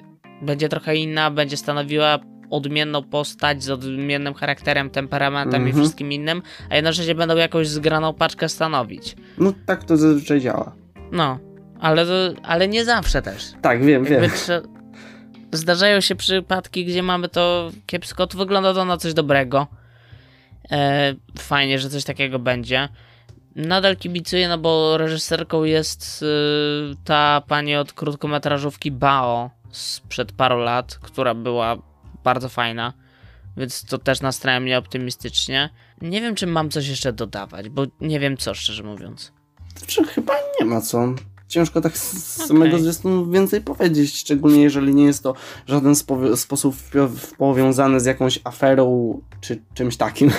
[0.42, 5.68] będzie trochę inna, będzie stanowiła odmienną postać z odmiennym charakterem, temperamentem mm -hmm.
[5.68, 5.84] i mhm.
[5.84, 9.16] wszystkim innym, a jednocześnie będą jakąś zgraną paczkę stanowić.
[9.38, 10.76] No tak to zazwyczaj działa.
[11.12, 11.40] No,
[11.80, 12.06] ale,
[12.44, 13.52] ale nie zawsze też.
[13.62, 14.73] Tak, wiem, Jakby wiem.
[15.54, 19.68] Zdarzają się przypadki, gdzie mamy to kiepsko, to wygląda to na coś dobrego.
[20.72, 22.90] E, fajnie, że coś takiego będzie.
[23.56, 26.26] Nadal kibicuję, no bo reżyserką jest y,
[27.04, 31.78] ta pani od krótkometrażówki Bao sprzed paru lat, która była
[32.24, 32.94] bardzo fajna,
[33.58, 35.70] więc to też nastraja mnie optymistycznie.
[36.02, 39.32] Nie wiem, czy mam coś jeszcze dodawać, bo nie wiem co, szczerze mówiąc.
[39.76, 41.16] Znaczy, chyba nie ma co.
[41.54, 42.48] Ciężko tak z okay.
[42.48, 45.34] samego zwiastunu więcej powiedzieć, szczególnie jeżeli nie jest to
[45.68, 45.96] w żaden
[46.36, 46.76] sposób
[47.38, 50.32] powiązane z jakąś aferą czy czymś takim.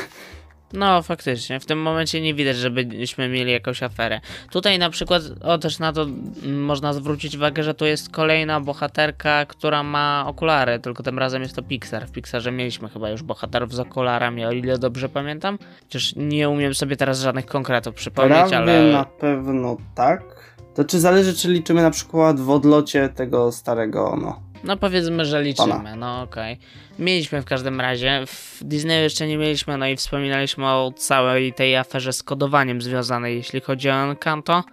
[0.72, 1.61] No, faktycznie.
[1.61, 4.20] W tym momencie nie widać, żebyśmy mieli jakąś aferę.
[4.50, 6.07] Tutaj na przykład, o też na to
[6.46, 11.57] można zwrócić uwagę, że tu jest kolejna bohaterka, która ma okulary, tylko tym razem jest
[11.57, 12.07] to Pixar.
[12.07, 15.59] W Pixarze mieliśmy chyba już bohaterów z okularami, o ile dobrze pamiętam.
[15.83, 18.92] Chociaż nie umiem sobie teraz żadnych konkretów przypomnieć, Prawie ale...
[18.92, 20.54] na pewno tak.
[20.74, 25.42] To czy zależy, czy liczymy na przykład w odlocie tego starego, no, no powiedzmy, że
[25.42, 26.52] liczymy, no okej.
[26.52, 27.04] Okay.
[27.04, 31.76] Mieliśmy w każdym razie, w Disneyu jeszcze nie mieliśmy, no i wspominaliśmy o całej tej
[31.76, 34.64] aferze z kodowaniem związanej, jeśli chodzi o Encanto.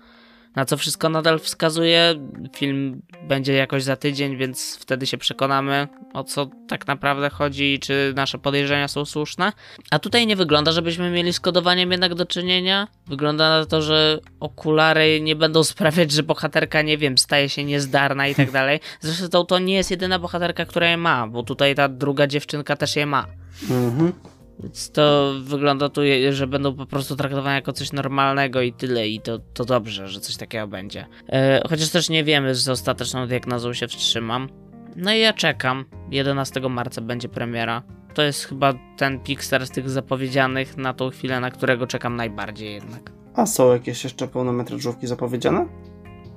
[0.56, 2.16] Na co wszystko nadal wskazuje.
[2.56, 7.80] Film będzie jakoś za tydzień, więc wtedy się przekonamy, o co tak naprawdę chodzi i
[7.80, 9.52] czy nasze podejrzenia są słuszne.
[9.92, 12.88] A tutaj nie wygląda, żebyśmy mieli z kodowaniem jednak do czynienia.
[13.08, 18.28] Wygląda na to, że okulary nie będą sprawiać, że bohaterka, nie wiem, staje się niezdarna
[18.28, 18.80] i tak dalej.
[19.00, 22.96] Zresztą to nie jest jedyna bohaterka, która je ma, bo tutaj ta druga dziewczynka też
[22.96, 23.26] je ma.
[23.70, 24.31] Mhm.
[24.64, 29.22] Więc to wygląda tu, że będą po prostu traktowane jako coś normalnego i tyle, i
[29.22, 31.06] to, to dobrze, że coś takiego będzie.
[31.30, 34.50] E, chociaż też nie wiemy z ostateczną diagnozą się wstrzymam.
[34.96, 35.86] No i ja czekam.
[36.12, 37.84] 11 marca będzie premiera.
[38.14, 42.74] To jest chyba ten Pixar z tych zapowiedzianych na tą chwilę, na którego czekam najbardziej
[42.74, 43.12] jednak.
[43.34, 45.68] A są jakieś jeszcze pełnometrażówki zapowiedziane?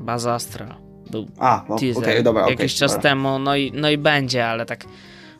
[0.01, 0.75] Baza Astral.
[1.11, 3.03] Był A, teaser okay, dobra, jakiś okay, czas dobra.
[3.03, 4.85] temu, no i, no i będzie, ale tak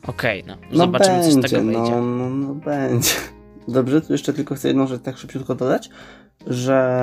[0.07, 0.77] Okej, okay, no.
[0.79, 1.97] Zobaczymy, no będzie, co z tego no, wyjdzie.
[2.01, 3.11] No, no będzie.
[3.69, 5.91] Dobrze, tu jeszcze tylko chcę jedną rzecz tak szybciutko dodać,
[6.47, 6.99] że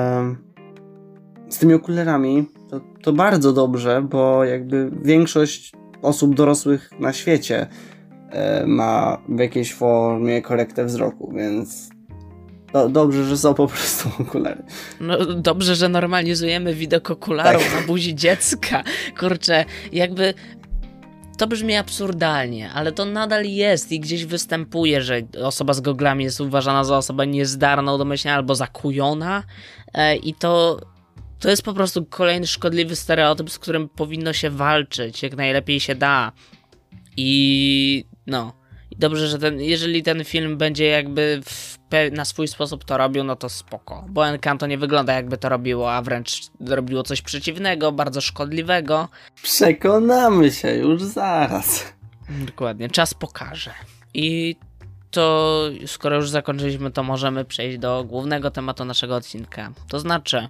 [1.48, 7.66] z tymi okularami to, to bardzo dobrze, bo jakby większość osób dorosłych na świecie
[8.30, 11.90] e, ma w jakiejś formie korektę wzroku, więc
[12.72, 14.62] do, dobrze, że są po prostu okulary.
[15.00, 17.80] No dobrze, że normalizujemy widok okularów tak.
[17.80, 18.82] na buzi dziecka.
[19.18, 20.34] Kurczę, jakby
[21.38, 26.40] to brzmi absurdalnie, ale to nadal jest i gdzieś występuje, że osoba z goglami jest
[26.40, 29.42] uważana za osobę niezdarną domyślnie albo zakujona
[29.94, 30.80] e, i to
[31.38, 35.94] to jest po prostu kolejny szkodliwy stereotyp, z którym powinno się walczyć, jak najlepiej się
[35.94, 36.32] da.
[37.16, 38.52] I no,
[38.98, 41.40] dobrze, że ten, jeżeli ten film będzie jakby
[42.12, 44.04] na swój sposób to robił, no to spoko.
[44.08, 49.08] Bo Encanto nie wygląda jakby to robiło, a wręcz robiło coś przeciwnego, bardzo szkodliwego.
[49.42, 51.92] Przekonamy się już zaraz.
[52.46, 53.70] Dokładnie, czas pokaże.
[54.14, 54.56] I
[55.10, 59.72] to skoro już zakończyliśmy, to możemy przejść do głównego tematu naszego odcinka.
[59.88, 60.48] To znaczy,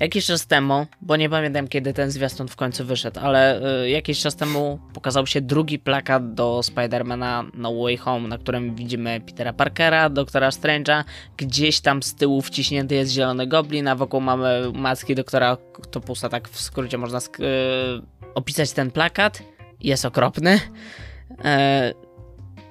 [0.00, 4.20] Jakiś czas temu, bo nie pamiętam kiedy ten zwiastun w końcu wyszedł, ale y, jakiś
[4.20, 9.52] czas temu pokazał się drugi plakat do Spidermana No Way Home, na którym widzimy Petera
[9.52, 11.04] Parkera, Doktora Strange'a,
[11.36, 16.48] gdzieś tam z tyłu wciśnięty jest zielony goblin, a wokół mamy maski Doktora Octopusa, tak
[16.48, 18.02] w skrócie można sk- y,
[18.34, 19.42] opisać ten plakat.
[19.80, 20.54] Jest okropny.
[20.54, 20.58] Y,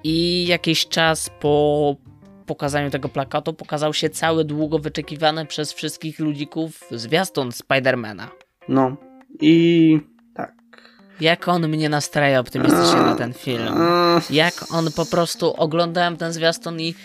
[0.03, 1.95] I jakiś czas po
[2.47, 8.29] pokazaniu tego plakatu pokazał się cały długo wyczekiwany przez wszystkich ludzików zwiastun Spidermana.
[8.69, 8.97] No
[9.41, 9.99] i
[10.35, 10.53] tak.
[11.21, 13.75] Jak on mnie nastraja optymistycznie na ten film.
[14.29, 16.95] Jak on po prostu oglądałem ten zwiastun i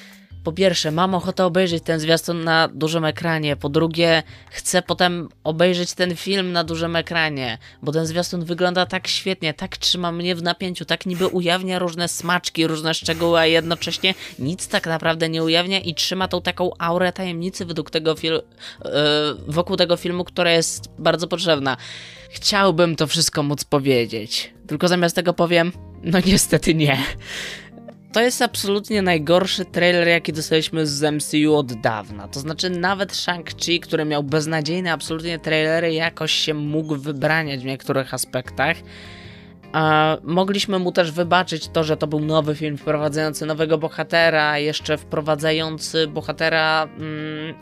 [0.45, 3.57] po pierwsze, mam ochotę obejrzeć ten zwiastun na dużym ekranie.
[3.57, 9.09] Po drugie, chcę potem obejrzeć ten film na dużym ekranie, bo ten zwiastun wygląda tak
[9.09, 14.15] świetnie, tak trzyma mnie w napięciu, tak niby ujawnia różne smaczki, różne szczegóły, a jednocześnie
[14.39, 18.31] nic tak naprawdę nie ujawnia i trzyma tą taką aurę tajemnicy według tego yy,
[19.49, 21.77] wokół tego filmu, która jest bardzo potrzebna.
[22.31, 26.99] Chciałbym to wszystko móc powiedzieć, tylko zamiast tego powiem, no niestety nie.
[28.13, 32.29] To jest absolutnie najgorszy trailer, jaki dostaliśmy z MCU od dawna.
[32.29, 38.15] To znaczy, nawet Shang-Chi, który miał beznadziejne absolutnie trailery, jakoś się mógł wybraniać w niektórych
[38.15, 38.77] aspektach.
[39.73, 44.99] A mogliśmy mu też wybaczyć to, że to był nowy film wprowadzający nowego bohatera, jeszcze
[44.99, 46.89] wprowadzający bohatera.
[46.99, 47.55] Mm,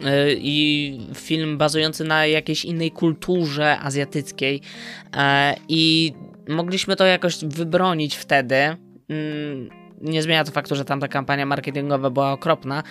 [0.00, 4.60] y, i film bazujący na jakiejś innej kulturze azjatyckiej.
[5.16, 6.12] E, I
[6.48, 8.76] mogliśmy to jakoś wybronić wtedy.
[9.12, 9.70] Mm,
[10.00, 12.82] nie zmienia to faktu, że tamta kampania marketingowa była okropna,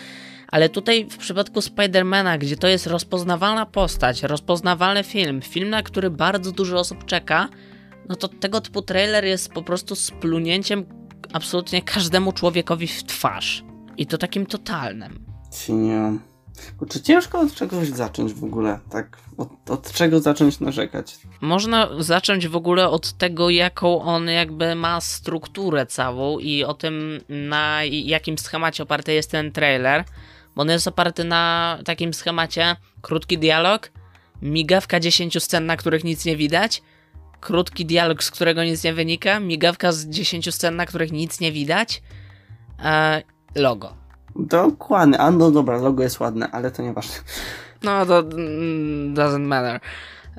[0.48, 6.10] ale tutaj w przypadku Spidermana, gdzie to jest rozpoznawalna postać, rozpoznawalny film, film, na który
[6.10, 7.50] bardzo dużo osób czeka,
[8.10, 10.86] no to tego typu trailer jest po prostu splunięciem
[11.34, 13.64] absolutnie każdemu człowiekowi w twarz.
[13.98, 15.26] I to takim totalnym.
[15.70, 16.31] Nie.
[16.90, 18.80] Czy ciężko od czegoś zacząć w ogóle?
[18.90, 21.18] Tak, od, od, czego zacząć narzekać?
[21.42, 27.22] Można zacząć w ogóle od tego, jaką on jakby ma strukturę całą i o tym,
[27.30, 30.04] na jakim schemacie oparty jest ten trailer.
[30.56, 33.92] Bo on jest oparty na takim schemacie krótki dialog,
[34.42, 36.82] migawka 10 scen, na których nic nie widać,
[37.40, 41.52] krótki dialog, z którego nic nie wynika, migawka z 10 scen, na których nic nie
[41.52, 42.02] widać,
[42.84, 43.24] e,
[43.56, 44.01] logo.
[44.36, 47.16] Dokładnie, a no dobra, logo jest ładne, ale to nieważne.
[47.84, 49.80] No to mm, doesn't matter.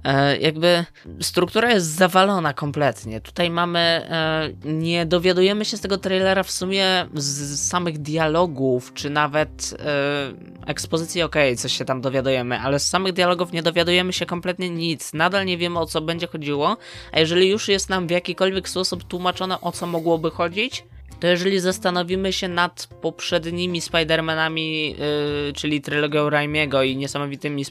[0.05, 0.85] E, jakby
[1.21, 3.21] struktura jest zawalona kompletnie.
[3.21, 9.11] Tutaj mamy, e, nie dowiadujemy się z tego trailera w sumie z samych dialogów, czy
[9.11, 14.27] nawet e, ekspozycji, ok, coś się tam dowiadujemy, ale z samych dialogów nie dowiadujemy się
[14.27, 15.13] kompletnie nic.
[15.13, 16.77] Nadal nie wiemy o co będzie chodziło,
[17.13, 20.85] a jeżeli już jest nam w jakikolwiek sposób tłumaczone o co mogłoby chodzić,
[21.23, 27.65] to jeżeli zastanowimy się nad poprzednimi Spider-Manami, yy, czyli trylogią Raimiego i niesamowitymi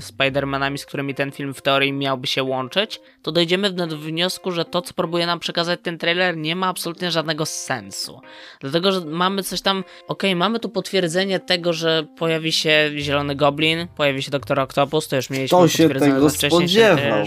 [0.00, 4.64] Spider-Manami, z którymi ten film w teorii miałby się łączyć, to dojdziemy do wniosku, że
[4.64, 8.20] to, co próbuje nam przekazać ten trailer, nie ma absolutnie żadnego sensu.
[8.60, 13.36] Dlatego, że mamy coś tam, okej, okay, mamy tu potwierdzenie tego, że pojawi się Zielony
[13.36, 17.26] Goblin, pojawi się Doktor Octopus, to już mieliśmy to się tego spodziewał.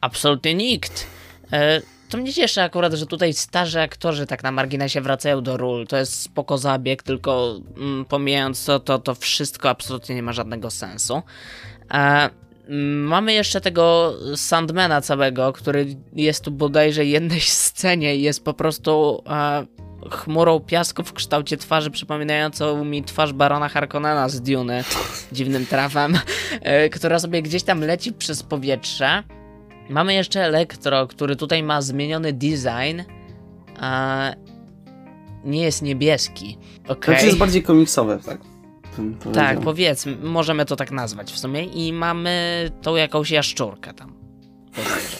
[0.00, 1.06] Absolutnie nikt.
[1.52, 5.86] Yy, to mnie cieszy akurat, że tutaj starzy aktorzy tak na marginesie wracają do ról.
[5.86, 10.70] To jest spoko zabieg, tylko mm, pomijając to, to, to wszystko absolutnie nie ma żadnego
[10.70, 11.22] sensu.
[11.94, 12.30] E,
[13.04, 19.22] mamy jeszcze tego Sandmana całego, który jest tu bodajże jednej scenie i jest po prostu
[19.26, 19.66] e,
[20.10, 24.84] chmurą piasku w kształcie twarzy przypominającą mi twarz Barona Harkonnena z Duny,
[25.32, 26.18] dziwnym trafem,
[26.60, 29.22] e, która sobie gdzieś tam leci przez powietrze
[29.88, 33.02] Mamy jeszcze Elektro, który tutaj ma zmieniony design,
[33.78, 34.32] a
[35.44, 36.58] nie jest niebieski.
[36.88, 37.16] Okay.
[37.16, 38.38] To jest bardziej komiksowe, tak?
[39.32, 41.64] Tak, powiedzmy, możemy to tak nazwać w sumie.
[41.64, 44.12] I mamy tą jakąś jaszczurkę tam.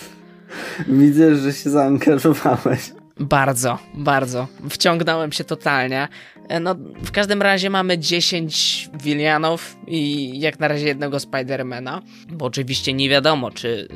[0.89, 2.93] Widzę, że się zaangażowałeś.
[3.21, 4.47] Bardzo, bardzo.
[4.71, 6.09] Wciągnąłem się totalnie.
[6.49, 12.47] E, no, w każdym razie mamy 10 Willianów i jak na razie jednego Spidermana, bo
[12.47, 13.89] oczywiście nie wiadomo, czy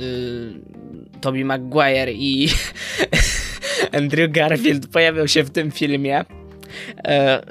[1.13, 2.49] yy, Tobey Maguire i
[3.99, 6.25] Andrew Garfield pojawią się w tym filmie.
[7.05, 7.43] E,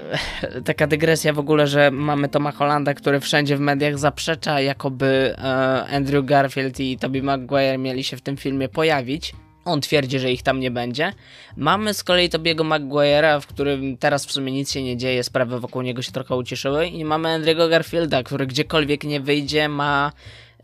[0.65, 5.41] taka dygresja w ogóle, że mamy Toma Hollanda, który wszędzie w mediach zaprzecza, jakoby e,
[5.85, 9.33] Andrew Garfield i Tobey Maguire mieli się w tym filmie pojawić.
[9.65, 11.13] On twierdzi, że ich tam nie będzie.
[11.57, 15.59] Mamy z kolei Tobiego Maguire'a, w którym teraz w sumie nic się nie dzieje, sprawy
[15.59, 16.87] wokół niego się trochę ucieszyły.
[16.87, 20.11] I mamy Andrego Garfielda, który gdziekolwiek nie wyjdzie, ma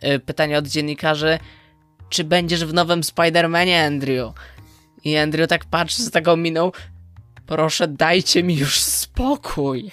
[0.03, 1.39] y, pytanie od dziennikarzy,
[2.10, 4.33] czy będziesz w nowym Spider-Manie, Andrew?
[5.03, 6.71] I Andrew tak patrzy z taką miną,
[7.45, 9.91] proszę dajcie mi już spokój.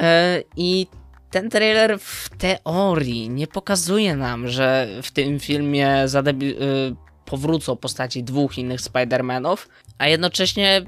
[0.00, 0.86] Y, I
[1.30, 8.24] ten trailer w teorii nie pokazuje nam, że w tym filmie zadebi- y, powrócą postaci
[8.24, 10.82] dwóch innych Spider-Manów, a jednocześnie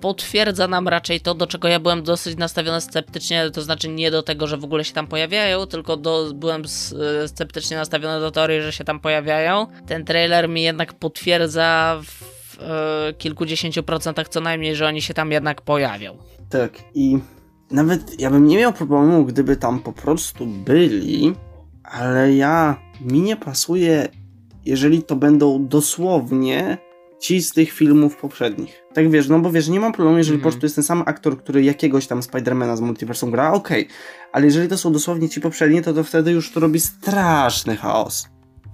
[0.00, 4.22] potwierdza nam raczej to, do czego ja byłem dosyć nastawiony sceptycznie, to znaczy nie do
[4.22, 8.62] tego, że w ogóle się tam pojawiają, tylko do, byłem e, sceptycznie nastawiony do teorii,
[8.62, 9.66] że się tam pojawiają.
[9.86, 15.32] Ten trailer mi jednak potwierdza w e, kilkudziesięciu procentach co najmniej, że oni się tam
[15.32, 16.16] jednak pojawią.
[16.50, 17.18] Tak, i
[17.70, 21.34] nawet ja bym nie miał problemu, gdyby tam po prostu byli,
[21.84, 24.08] ale ja mi nie pasuje
[24.66, 26.78] jeżeli to będą dosłownie
[27.18, 28.82] ci z tych filmów poprzednich.
[28.94, 30.42] Tak wiesz, no bo wiesz, nie mam problemu, jeżeli mm.
[30.42, 33.94] po prostu jest ten sam aktor, który jakiegoś tam Spidermana z multiversum gra, okej, okay.
[34.32, 38.28] ale jeżeli to są dosłownie ci poprzedni, to to wtedy już to robi straszny chaos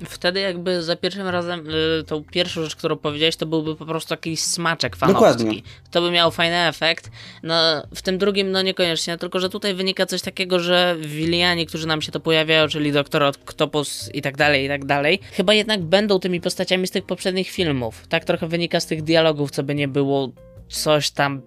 [0.05, 1.71] wtedy jakby za pierwszym razem,
[2.01, 5.15] y, tą pierwszą rzecz, którą powiedziałeś, to byłby po prostu jakiś smaczek fanowski.
[5.15, 5.63] Dokładnie.
[5.91, 7.11] To by miał fajny efekt.
[7.43, 7.55] No,
[7.95, 12.03] w tym drugim, no niekoniecznie, tylko że tutaj wynika coś takiego, że Wiliani, którzy nam
[12.03, 16.19] się to pojawiają, czyli Doktor Octopus i tak dalej, i tak dalej, chyba jednak będą
[16.19, 18.07] tymi postaciami z tych poprzednich filmów.
[18.09, 20.33] Tak trochę wynika z tych dialogów, co by nie było
[20.69, 21.43] coś tam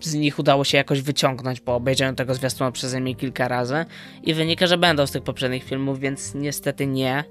[0.00, 3.84] z nich udało się jakoś wyciągnąć po obejrzeniu tego zwiastunu przeze mnie kilka razy
[4.22, 7.24] i wynika, że będą z tych poprzednich filmów, więc niestety nie.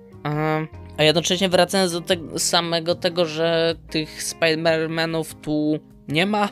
[0.98, 6.50] A jednocześnie wracając do tego samego tego, że tych Spider-Manów tu nie ma,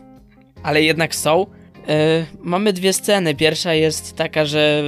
[0.63, 1.45] ale jednak są.
[1.87, 3.35] E, mamy dwie sceny.
[3.35, 4.83] Pierwsza jest taka, że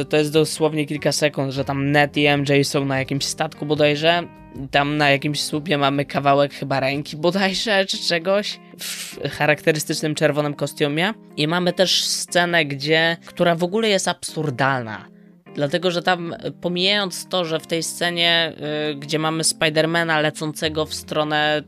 [0.00, 3.66] e, to jest dosłownie kilka sekund, że tam Ned i MJ są na jakimś statku
[3.66, 4.22] bodajże.
[4.70, 11.14] Tam na jakimś słupie mamy kawałek chyba ręki bodajże, czy czegoś w charakterystycznym czerwonym kostiumie.
[11.36, 15.11] I mamy też scenę, gdzie, która w ogóle jest absurdalna.
[15.54, 18.52] Dlatego, że tam pomijając to, że w tej scenie,
[18.90, 21.62] y, gdzie mamy Spidermana lecącego w stronę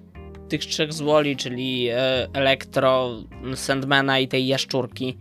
[0.49, 1.95] tych trzech złoli, czyli y,
[2.33, 3.11] Elektro,
[3.55, 5.19] Sandmana i tej jaszczurki,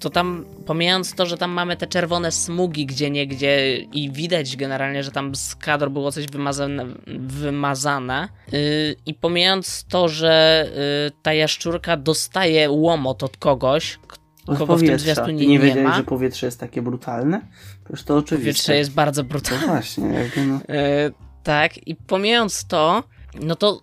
[0.00, 5.02] to tam, pomijając to, że tam mamy te czerwone smugi gdzie niegdzie i widać generalnie,
[5.02, 6.86] że tam z kadru było coś wymazane,
[7.16, 8.60] wymazane yy,
[9.06, 10.66] i pomijając to, że
[11.04, 13.98] yy, ta jaszczurka dostaje łomot od kogoś,
[14.46, 15.96] kogo w tym zwiastunie nie, nie wiedziałeś, ma.
[15.96, 17.40] że powietrze jest takie brutalne?
[17.84, 18.36] Przecież to oczywiste.
[18.36, 19.66] Powietrze jest bardzo brutalne.
[19.66, 20.54] No właśnie, jakby no.
[20.54, 23.04] Yy, tak, i pomijając to,
[23.40, 23.80] no to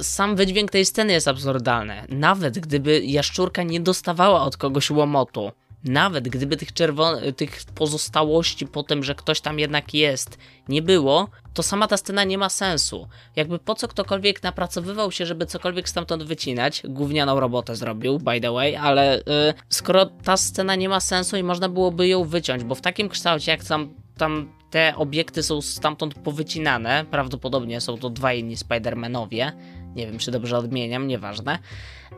[0.00, 1.94] sam wydźwięk tej sceny jest absurdalny.
[2.08, 5.52] Nawet gdyby jaszczurka nie dostawała od kogoś łomotu,
[5.84, 11.28] nawet gdyby tych, czerwon- tych pozostałości po tym, że ktoś tam jednak jest, nie było,
[11.54, 13.08] to sama ta scena nie ma sensu.
[13.36, 18.52] Jakby po co ktokolwiek napracowywał się, żeby cokolwiek stamtąd wycinać, gównianą robotę zrobił, by the
[18.52, 22.74] way, ale yy, skoro ta scena nie ma sensu i można byłoby ją wyciąć, bo
[22.74, 28.32] w takim kształcie, jak tam, tam te obiekty są stamtąd powycinane, prawdopodobnie są to dwa
[28.32, 29.52] inni Spider-Manowie,
[29.96, 31.58] nie wiem, czy dobrze odmieniam, nieważne.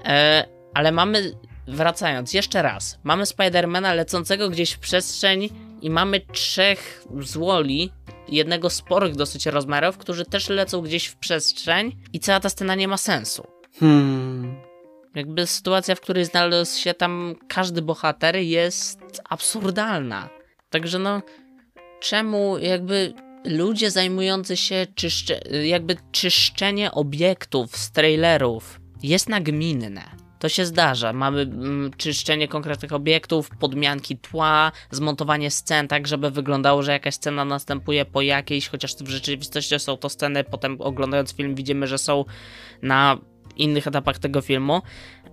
[0.05, 1.33] E, ale mamy,
[1.69, 5.49] wracając jeszcze raz, mamy Spidermana lecącego gdzieś w przestrzeń
[5.83, 7.91] i mamy trzech złoli,
[8.29, 12.89] jednego sporych dosyć rozmiarów, którzy też lecą gdzieś w przestrzeń i cała ta scena nie
[12.89, 13.47] ma sensu.
[13.81, 14.55] Hmm.
[15.15, 20.29] Jakby sytuacja, w której znalazł się tam każdy bohater jest absurdalna.
[20.71, 21.23] Także no,
[22.01, 30.24] czemu jakby ludzie zajmujący się czyszcze, jakby czyszczenie obiektów z trailerów jest nagminne.
[30.45, 31.12] To się zdarza.
[31.12, 37.45] Mamy mm, czyszczenie konkretnych obiektów, podmianki tła, zmontowanie scen tak, żeby wyglądało, że jakaś scena
[37.45, 42.24] następuje po jakiejś, chociaż w rzeczywistości są to sceny, potem oglądając film widzimy, że są
[42.82, 43.18] na
[43.57, 44.82] innych etapach tego filmu,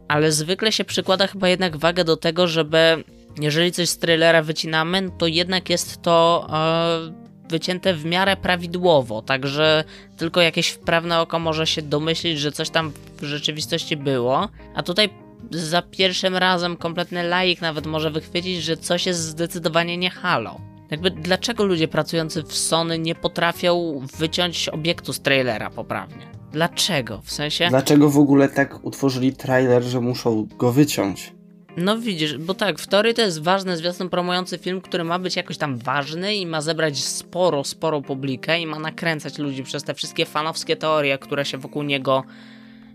[0.08, 3.04] ale zwykle się przykłada chyba jednak wagę do tego, żeby
[3.42, 7.21] jeżeli coś z trailera wycinamy, to jednak jest to e,
[7.52, 9.84] wycięte w miarę prawidłowo, także
[10.18, 15.10] tylko jakieś wprawne oko może się domyślić, że coś tam w rzeczywistości było, a tutaj
[15.52, 20.60] za pierwszym razem kompletny laik nawet może wychwycić, że coś jest zdecydowanie nie halo.
[20.92, 26.28] Jakby dlaczego ludzie pracujący w Sony nie potrafią wyciąć obiektu z trailera poprawnie?
[26.52, 27.22] Dlaczego?
[27.24, 27.68] W sensie.
[27.70, 31.34] Dlaczego w ogóle tak utworzyli trailer, że muszą go wyciąć?
[31.78, 35.36] No widzisz, bo tak, w teorii to jest ważny zwiastun promujący film, który ma być
[35.36, 39.94] jakoś tam ważny i ma zebrać sporo, sporo publikę i ma nakręcać ludzi przez te
[39.94, 42.24] wszystkie fanowskie teorie, które się wokół niego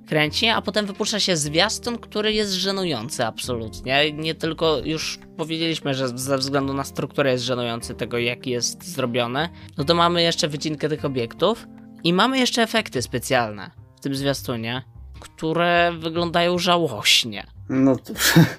[0.07, 4.13] kręci, a potem wypuszcza się zwiastun, który jest żenujący absolutnie.
[4.13, 9.49] Nie tylko już powiedzieliśmy, że ze względu na strukturę jest żenujący tego, jak jest zrobione.
[9.79, 11.67] No to mamy jeszcze wycinkę tych obiektów
[12.05, 14.83] i mamy jeszcze efekty specjalne w tym zwiastunie,
[15.21, 17.56] które wyglądają żałośnie.
[17.69, 18.13] No to...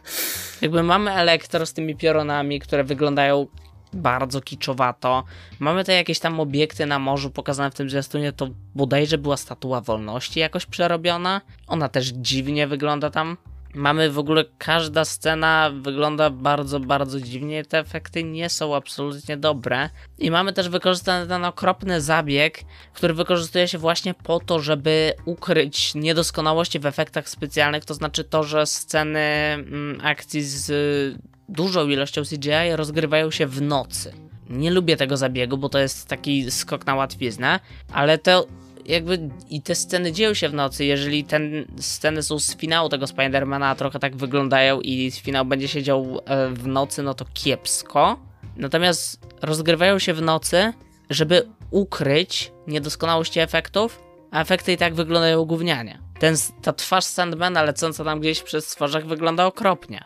[0.61, 3.47] Jakby mamy elektro z tymi pioronami, które wyglądają
[3.93, 5.23] bardzo kiczowato.
[5.59, 9.81] Mamy te jakieś tam obiekty na morzu pokazane w tym zwiastunie, to bodajże była statua
[9.81, 11.41] wolności jakoś przerobiona.
[11.67, 13.37] Ona też dziwnie wygląda tam
[13.77, 19.89] mamy w ogóle, każda scena wygląda bardzo, bardzo dziwnie, te efekty nie są absolutnie dobre.
[20.17, 22.63] I mamy też wykorzystany ten okropny zabieg,
[22.93, 28.43] który wykorzystuje się właśnie po to, żeby ukryć niedoskonałości w efektach specjalnych, to znaczy to,
[28.43, 31.17] że sceny mm, akcji z
[31.49, 34.13] dużą ilością CGI rozgrywają się w nocy.
[34.49, 37.59] Nie lubię tego zabiegu, bo to jest taki skok na łatwiznę,
[37.93, 38.47] ale to
[38.87, 43.07] jakby i te sceny dzieją się w nocy, jeżeli ten sceny są z finału tego
[43.07, 48.19] Spidermana, trochę tak wyglądają i finał będzie się dział e, w nocy, no to kiepsko.
[48.55, 50.73] Natomiast rozgrywają się w nocy,
[51.09, 53.99] żeby ukryć niedoskonałości efektów,
[54.31, 55.99] a efekty i tak wyglądają gównianie.
[56.19, 60.03] Ten, ta twarz Sandmana lecąca tam gdzieś przez twarzach wygląda okropnie.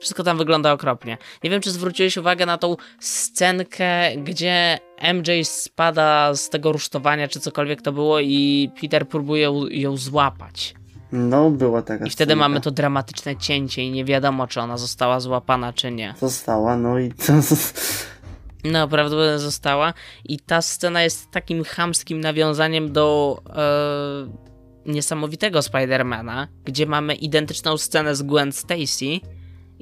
[0.00, 1.18] Wszystko tam wygląda okropnie.
[1.44, 4.78] Nie wiem, czy zwróciłeś uwagę na tą scenkę, gdzie
[5.14, 10.74] MJ spada z tego rusztowania, czy cokolwiek to było, i Peter próbuje ją złapać.
[11.12, 12.48] No, była taka I wtedy scenka.
[12.48, 16.14] mamy to dramatyczne cięcie i nie wiadomo, czy ona została złapana, czy nie.
[16.20, 17.32] Została, no i to...
[18.64, 19.94] No, prawdopodobnie została.
[20.24, 28.14] I ta scena jest takim chamskim nawiązaniem do e, niesamowitego Spidermana, gdzie mamy identyczną scenę
[28.16, 29.20] z Gwen Stacy,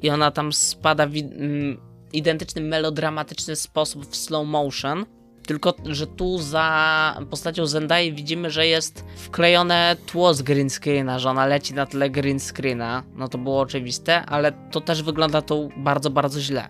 [0.03, 1.77] i ona tam spada w mm,
[2.13, 5.05] identyczny, melodramatyczny sposób w slow motion.
[5.47, 11.29] Tylko, że tu za postacią Zendai widzimy, że jest wklejone tło z green screena, że
[11.29, 13.03] ona leci na tle green screena.
[13.15, 16.67] No to było oczywiste, ale to też wygląda tu bardzo, bardzo źle.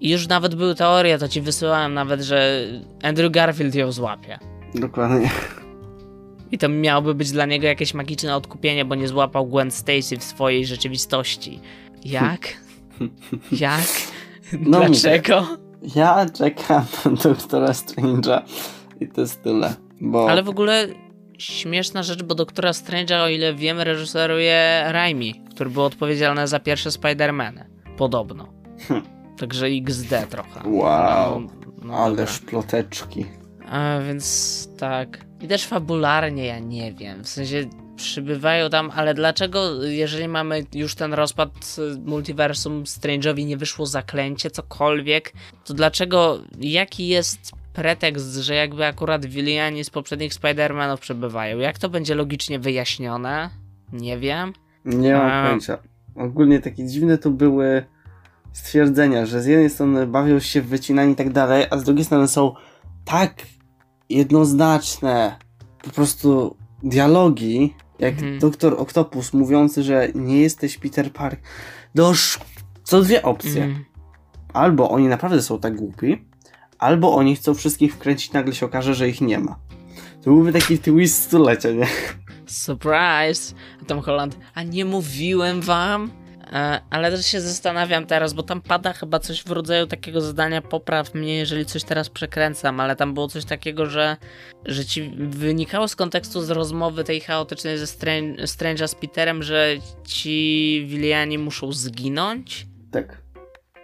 [0.00, 2.66] I już nawet były teorie, to ci wysyłałem nawet, że
[3.02, 4.38] Andrew Garfield ją złapie.
[4.74, 5.30] Dokładnie.
[6.52, 10.24] I to miałoby być dla niego jakieś magiczne odkupienie, bo nie złapał Gwen Stacy w
[10.24, 11.60] swojej rzeczywistości.
[12.04, 12.40] Jak?
[13.52, 13.88] Jak?
[14.60, 15.46] No Dlaczego?
[15.96, 18.42] Ja czekam na Doktora Strange'a
[19.00, 19.74] i to jest tyle.
[20.00, 20.30] Bo...
[20.30, 20.86] Ale w ogóle
[21.38, 26.90] śmieszna rzecz, bo Doktora Strange'a, o ile wiem, reżyseruje Raimi, który był odpowiedzialny za pierwsze
[26.90, 27.64] Spider-Many.
[27.96, 28.48] Podobno.
[28.88, 29.02] Hm.
[29.38, 30.60] Także XD trochę.
[30.64, 31.40] Wow.
[31.40, 31.96] No, no dobra.
[31.96, 33.26] Ależ ploteczki.
[33.70, 35.18] A, więc tak.
[35.40, 37.24] I też fabularnie ja nie wiem.
[37.24, 37.64] W sensie
[37.98, 44.50] przybywają tam, ale dlaczego, jeżeli mamy już ten rozpad y, multiversum, Strange'owi nie wyszło zaklęcie,
[44.50, 45.32] cokolwiek,
[45.64, 51.58] to dlaczego, jaki jest pretekst, że jakby akurat Williani z poprzednich Spider-Manów przebywają?
[51.58, 53.50] Jak to będzie logicznie wyjaśnione?
[53.92, 54.52] Nie wiem.
[54.84, 55.78] Nie mam A- pojęcia.
[56.16, 57.84] Ogólnie takie dziwne to były
[58.52, 62.04] stwierdzenia, że z jednej strony bawią się w wycinanie i tak dalej, a z drugiej
[62.04, 62.54] strony są
[63.04, 63.34] tak
[64.08, 65.36] jednoznaczne
[65.82, 68.38] po prostu dialogi, jak Mhm.
[68.38, 71.40] doktor Octopus mówiący, że nie jesteś Peter Parker.
[71.94, 72.38] Dosz...
[72.84, 73.64] Są dwie opcje.
[73.64, 73.84] Mm.
[74.52, 76.24] Albo oni naprawdę są tak głupi,
[76.78, 79.58] albo oni chcą wszystkich wkręcić, nagle się okaże, że ich nie ma.
[80.24, 81.86] To byłby taki twist stulecia, nie?
[82.46, 83.54] Surprise!
[83.86, 86.10] Tom Holland, a nie mówiłem wam?
[86.52, 90.62] E, ale też się zastanawiam teraz, bo tam pada chyba coś w rodzaju takiego zadania
[90.62, 94.16] popraw mnie, jeżeli coś teraz przekręcam, ale tam było coś takiego, że,
[94.66, 99.76] że ci wynikało z kontekstu z rozmowy tej chaotycznej ze Stran- Strange'a z Peterem, że
[100.06, 102.66] ci Williani muszą zginąć?
[102.90, 103.22] Tak.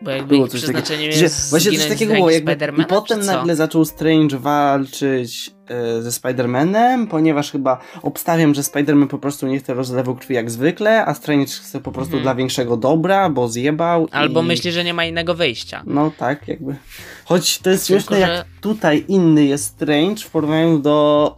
[0.02, 0.62] Bo jakby Było ich coś
[1.20, 5.50] jest właśnie coś takiego było, jakby, i potem nagle zaczął Strange walczyć
[6.00, 11.04] ze Spider-Manem, ponieważ chyba obstawiam, że Spider-Man po prostu nie chce rozlewu krwi jak zwykle,
[11.06, 12.22] a Strange chce po prostu Mhm.
[12.22, 14.46] dla większego dobra, bo zjebał Albo i...
[14.46, 15.82] myśli, że nie ma innego wyjścia.
[15.86, 16.76] No tak, jakby.
[17.24, 21.36] Choć to jest Tylko, śmieszne, jak że- tutaj inny jest Strange w porównaniu do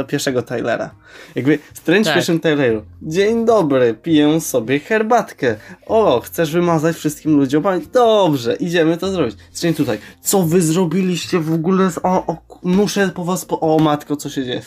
[0.00, 0.90] e, pierwszego Tylera.
[1.34, 2.12] Jakby Strange Tak.
[2.12, 2.82] w pierwszym Tyleru.
[3.02, 5.56] Dzień dobry, piję sobie herbatkę.
[5.86, 7.62] O, chcesz wymazać wszystkim ludziom?
[7.92, 9.36] Dobrze, idziemy to zrobić.
[9.52, 9.98] Strange tutaj.
[10.20, 11.90] Co wy zrobiliście w ogóle?
[11.90, 11.98] Z...
[12.02, 13.60] O, o, muszę po was po...
[13.68, 14.62] O matko, co się dzieje?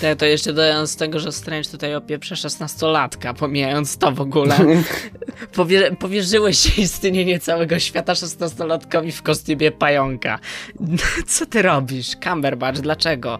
[0.00, 4.56] Tak, to jeszcze dodając tego, że Strange tutaj opieprze 16-latka, pomijając to w ogóle.
[5.56, 10.38] Powie powierzyłeś się istnienie całego świata 16-latkowi w kostiumie pająka.
[11.26, 12.16] Co ty robisz?
[12.24, 13.38] Cumberbatch, dlaczego?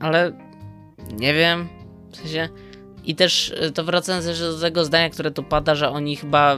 [0.00, 0.32] Ale
[1.12, 1.68] nie wiem,
[2.12, 2.48] w sensie...
[3.04, 6.56] I też e, to wracając jeszcze do tego zdania, które tu pada, że oni chyba...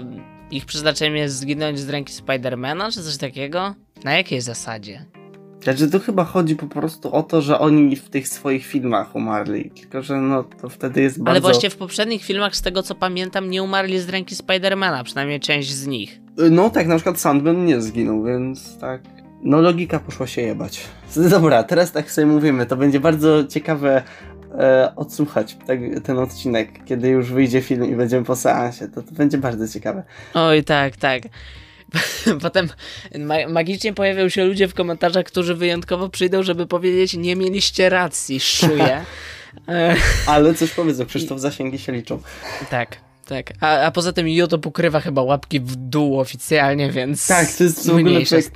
[0.51, 3.75] Ich przeznaczeniem jest zginąć z ręki Spidermana, czy coś takiego?
[4.05, 5.20] Na jakiej zasadzie?
[5.63, 9.71] Znaczy, tu chyba chodzi po prostu o to, że oni w tych swoich filmach umarli.
[9.71, 11.31] Tylko, że no, to wtedy jest bardzo...
[11.31, 15.41] Ale właśnie w poprzednich filmach, z tego co pamiętam, nie umarli z ręki Spidermana, przynajmniej
[15.41, 16.21] część z nich.
[16.51, 19.03] No tak, na przykład Sandman nie zginął, więc tak.
[19.43, 20.81] No logika poszła się jebać.
[21.31, 24.03] Dobra, teraz tak sobie mówimy, to będzie bardzo ciekawe
[24.59, 28.89] e, odsłuchać tak, ten odcinek, kiedy już wyjdzie film i będziemy po seansie.
[28.89, 30.03] To, to będzie bardzo ciekawe.
[30.35, 31.23] Oj, tak, tak.
[32.43, 32.69] Potem
[33.19, 38.41] ma magicznie pojawią się ludzie w komentarzach, którzy wyjątkowo przyjdą, żeby powiedzieć, nie mieliście racji,
[38.41, 39.05] szuję.
[39.69, 42.23] E, Ale coś powiedzą, Krzysztof, zasięgi się liczą.
[42.71, 43.53] tak, tak.
[43.61, 47.87] A, a poza tym YouTube ukrywa chyba łapki w dół oficjalnie, więc Tak, to jest
[47.87, 48.53] w ogóle to jest...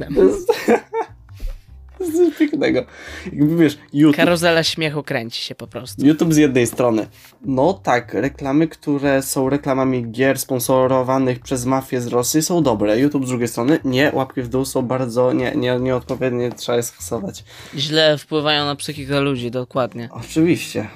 [2.17, 2.85] coś pięknego.
[3.33, 6.07] Jakby wiesz, YouTube Karuzela śmiechu kręci się po prostu.
[6.07, 7.07] YouTube z jednej strony.
[7.45, 13.01] No tak, reklamy, które są reklamami gier sponsorowanych przez mafię z Rosji są dobre.
[13.01, 16.83] YouTube z drugiej strony, nie, łapki w dół są bardzo nie, nie, nieodpowiednie, trzeba je
[16.83, 17.45] skasować.
[17.77, 20.09] Źle wpływają na psychikę ludzi, dokładnie.
[20.13, 20.89] Oczywiście.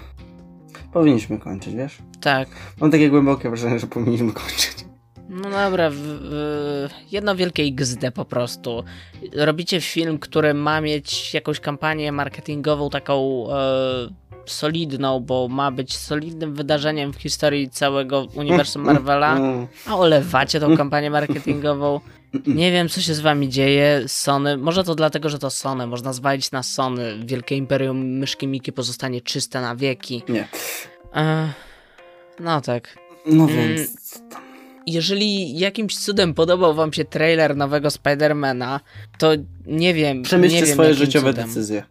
[0.93, 1.99] Powinniśmy kończyć, wiesz?
[2.21, 2.49] Tak.
[2.81, 4.88] Mam takie głębokie wrażenie, że powinniśmy kończyć.
[5.43, 8.85] No dobra, w, w, jedno wielkie XD po prostu.
[9.35, 13.59] Robicie film, który ma mieć jakąś kampanię marketingową taką e,
[14.47, 19.67] solidną, bo ma być solidnym wydarzeniem w historii całego uniwersum Marvela, Mm.
[19.87, 22.01] a olewacie tą kampanię marketingową.
[22.47, 24.03] Nie wiem, co się z wami dzieje.
[24.07, 27.19] Sony, może to dlatego, że to Sony, można zwalić na Sony.
[27.25, 30.23] Wielkie imperium myszki Miki pozostanie czyste na wieki.
[30.29, 30.49] Nie.
[31.15, 31.49] E,
[32.41, 32.99] no tak.
[33.27, 33.87] No Mm.
[34.93, 38.81] Jeżeli jakimś cudem podobał wam się trailer nowego Spidermana,
[39.19, 39.31] to
[39.67, 40.17] nie wiem.
[40.19, 41.47] nie Przemyślcie wiem, swoje życiowe cudem.
[41.49, 41.83] decyzje.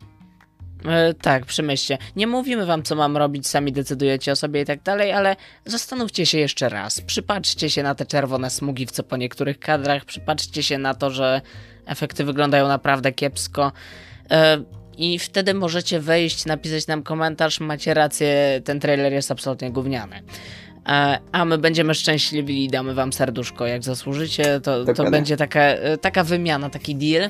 [0.86, 1.98] E, tak, przemyślcie.
[2.16, 5.36] Nie mówimy wam, co mam robić, sami decydujecie o sobie i tak dalej, ale
[5.66, 7.02] zastanówcie się jeszcze raz.
[7.02, 11.12] Przypatrzcie się na te czerwone smugi w co po niektórych kadrach, przypatrzcie się na to,
[11.12, 11.42] że
[11.86, 13.72] efekty wyglądają naprawdę kiepsko.
[14.32, 14.64] E,
[14.98, 20.22] I wtedy możecie wejść, napisać nam komentarz, macie rację, ten trailer jest absolutnie gówniany.
[20.88, 24.62] E, a my będziemy szczęśliwi i damy wam serduszko, jak zasłużycie.
[24.62, 27.30] To, to będzie taka, e, taka wymiana, taki deal.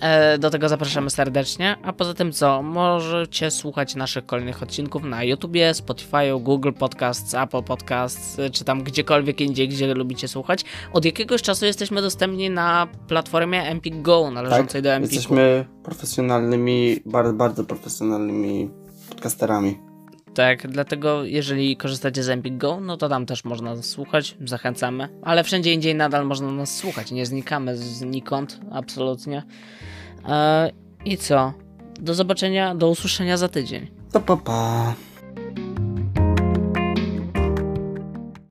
[0.00, 1.76] E, Do tego zapraszamy serdecznie.
[1.82, 2.62] A poza tym co?
[2.62, 9.40] Możecie słuchać naszych kolejnych odcinków na YouTubie, Spotify, Google Podcasts, Apple Podcasts, czy tam gdziekolwiek
[9.40, 10.64] indziej, gdzie lubicie słuchać.
[10.92, 15.08] Od jakiegoś czasu jesteśmy dostępni na platformie Empik Go, należącej do Empiku.
[15.08, 18.70] Tak, Jesteśmy profesjonalnymi, bardzo, bardzo profesjonalnymi
[19.08, 19.85] podcasterami.
[20.36, 25.08] Tak, dlatego jeżeli korzystacie z Empik Go, no to tam też można nas słuchać, zachęcamy.
[25.22, 29.42] Ale wszędzie indziej nadal można nas słuchać, nie znikamy znikąd, absolutnie.
[30.28, 30.70] E,
[31.04, 31.52] I co?
[32.00, 33.86] Do zobaczenia, do usłyszenia za tydzień.
[34.12, 34.94] To pa pa.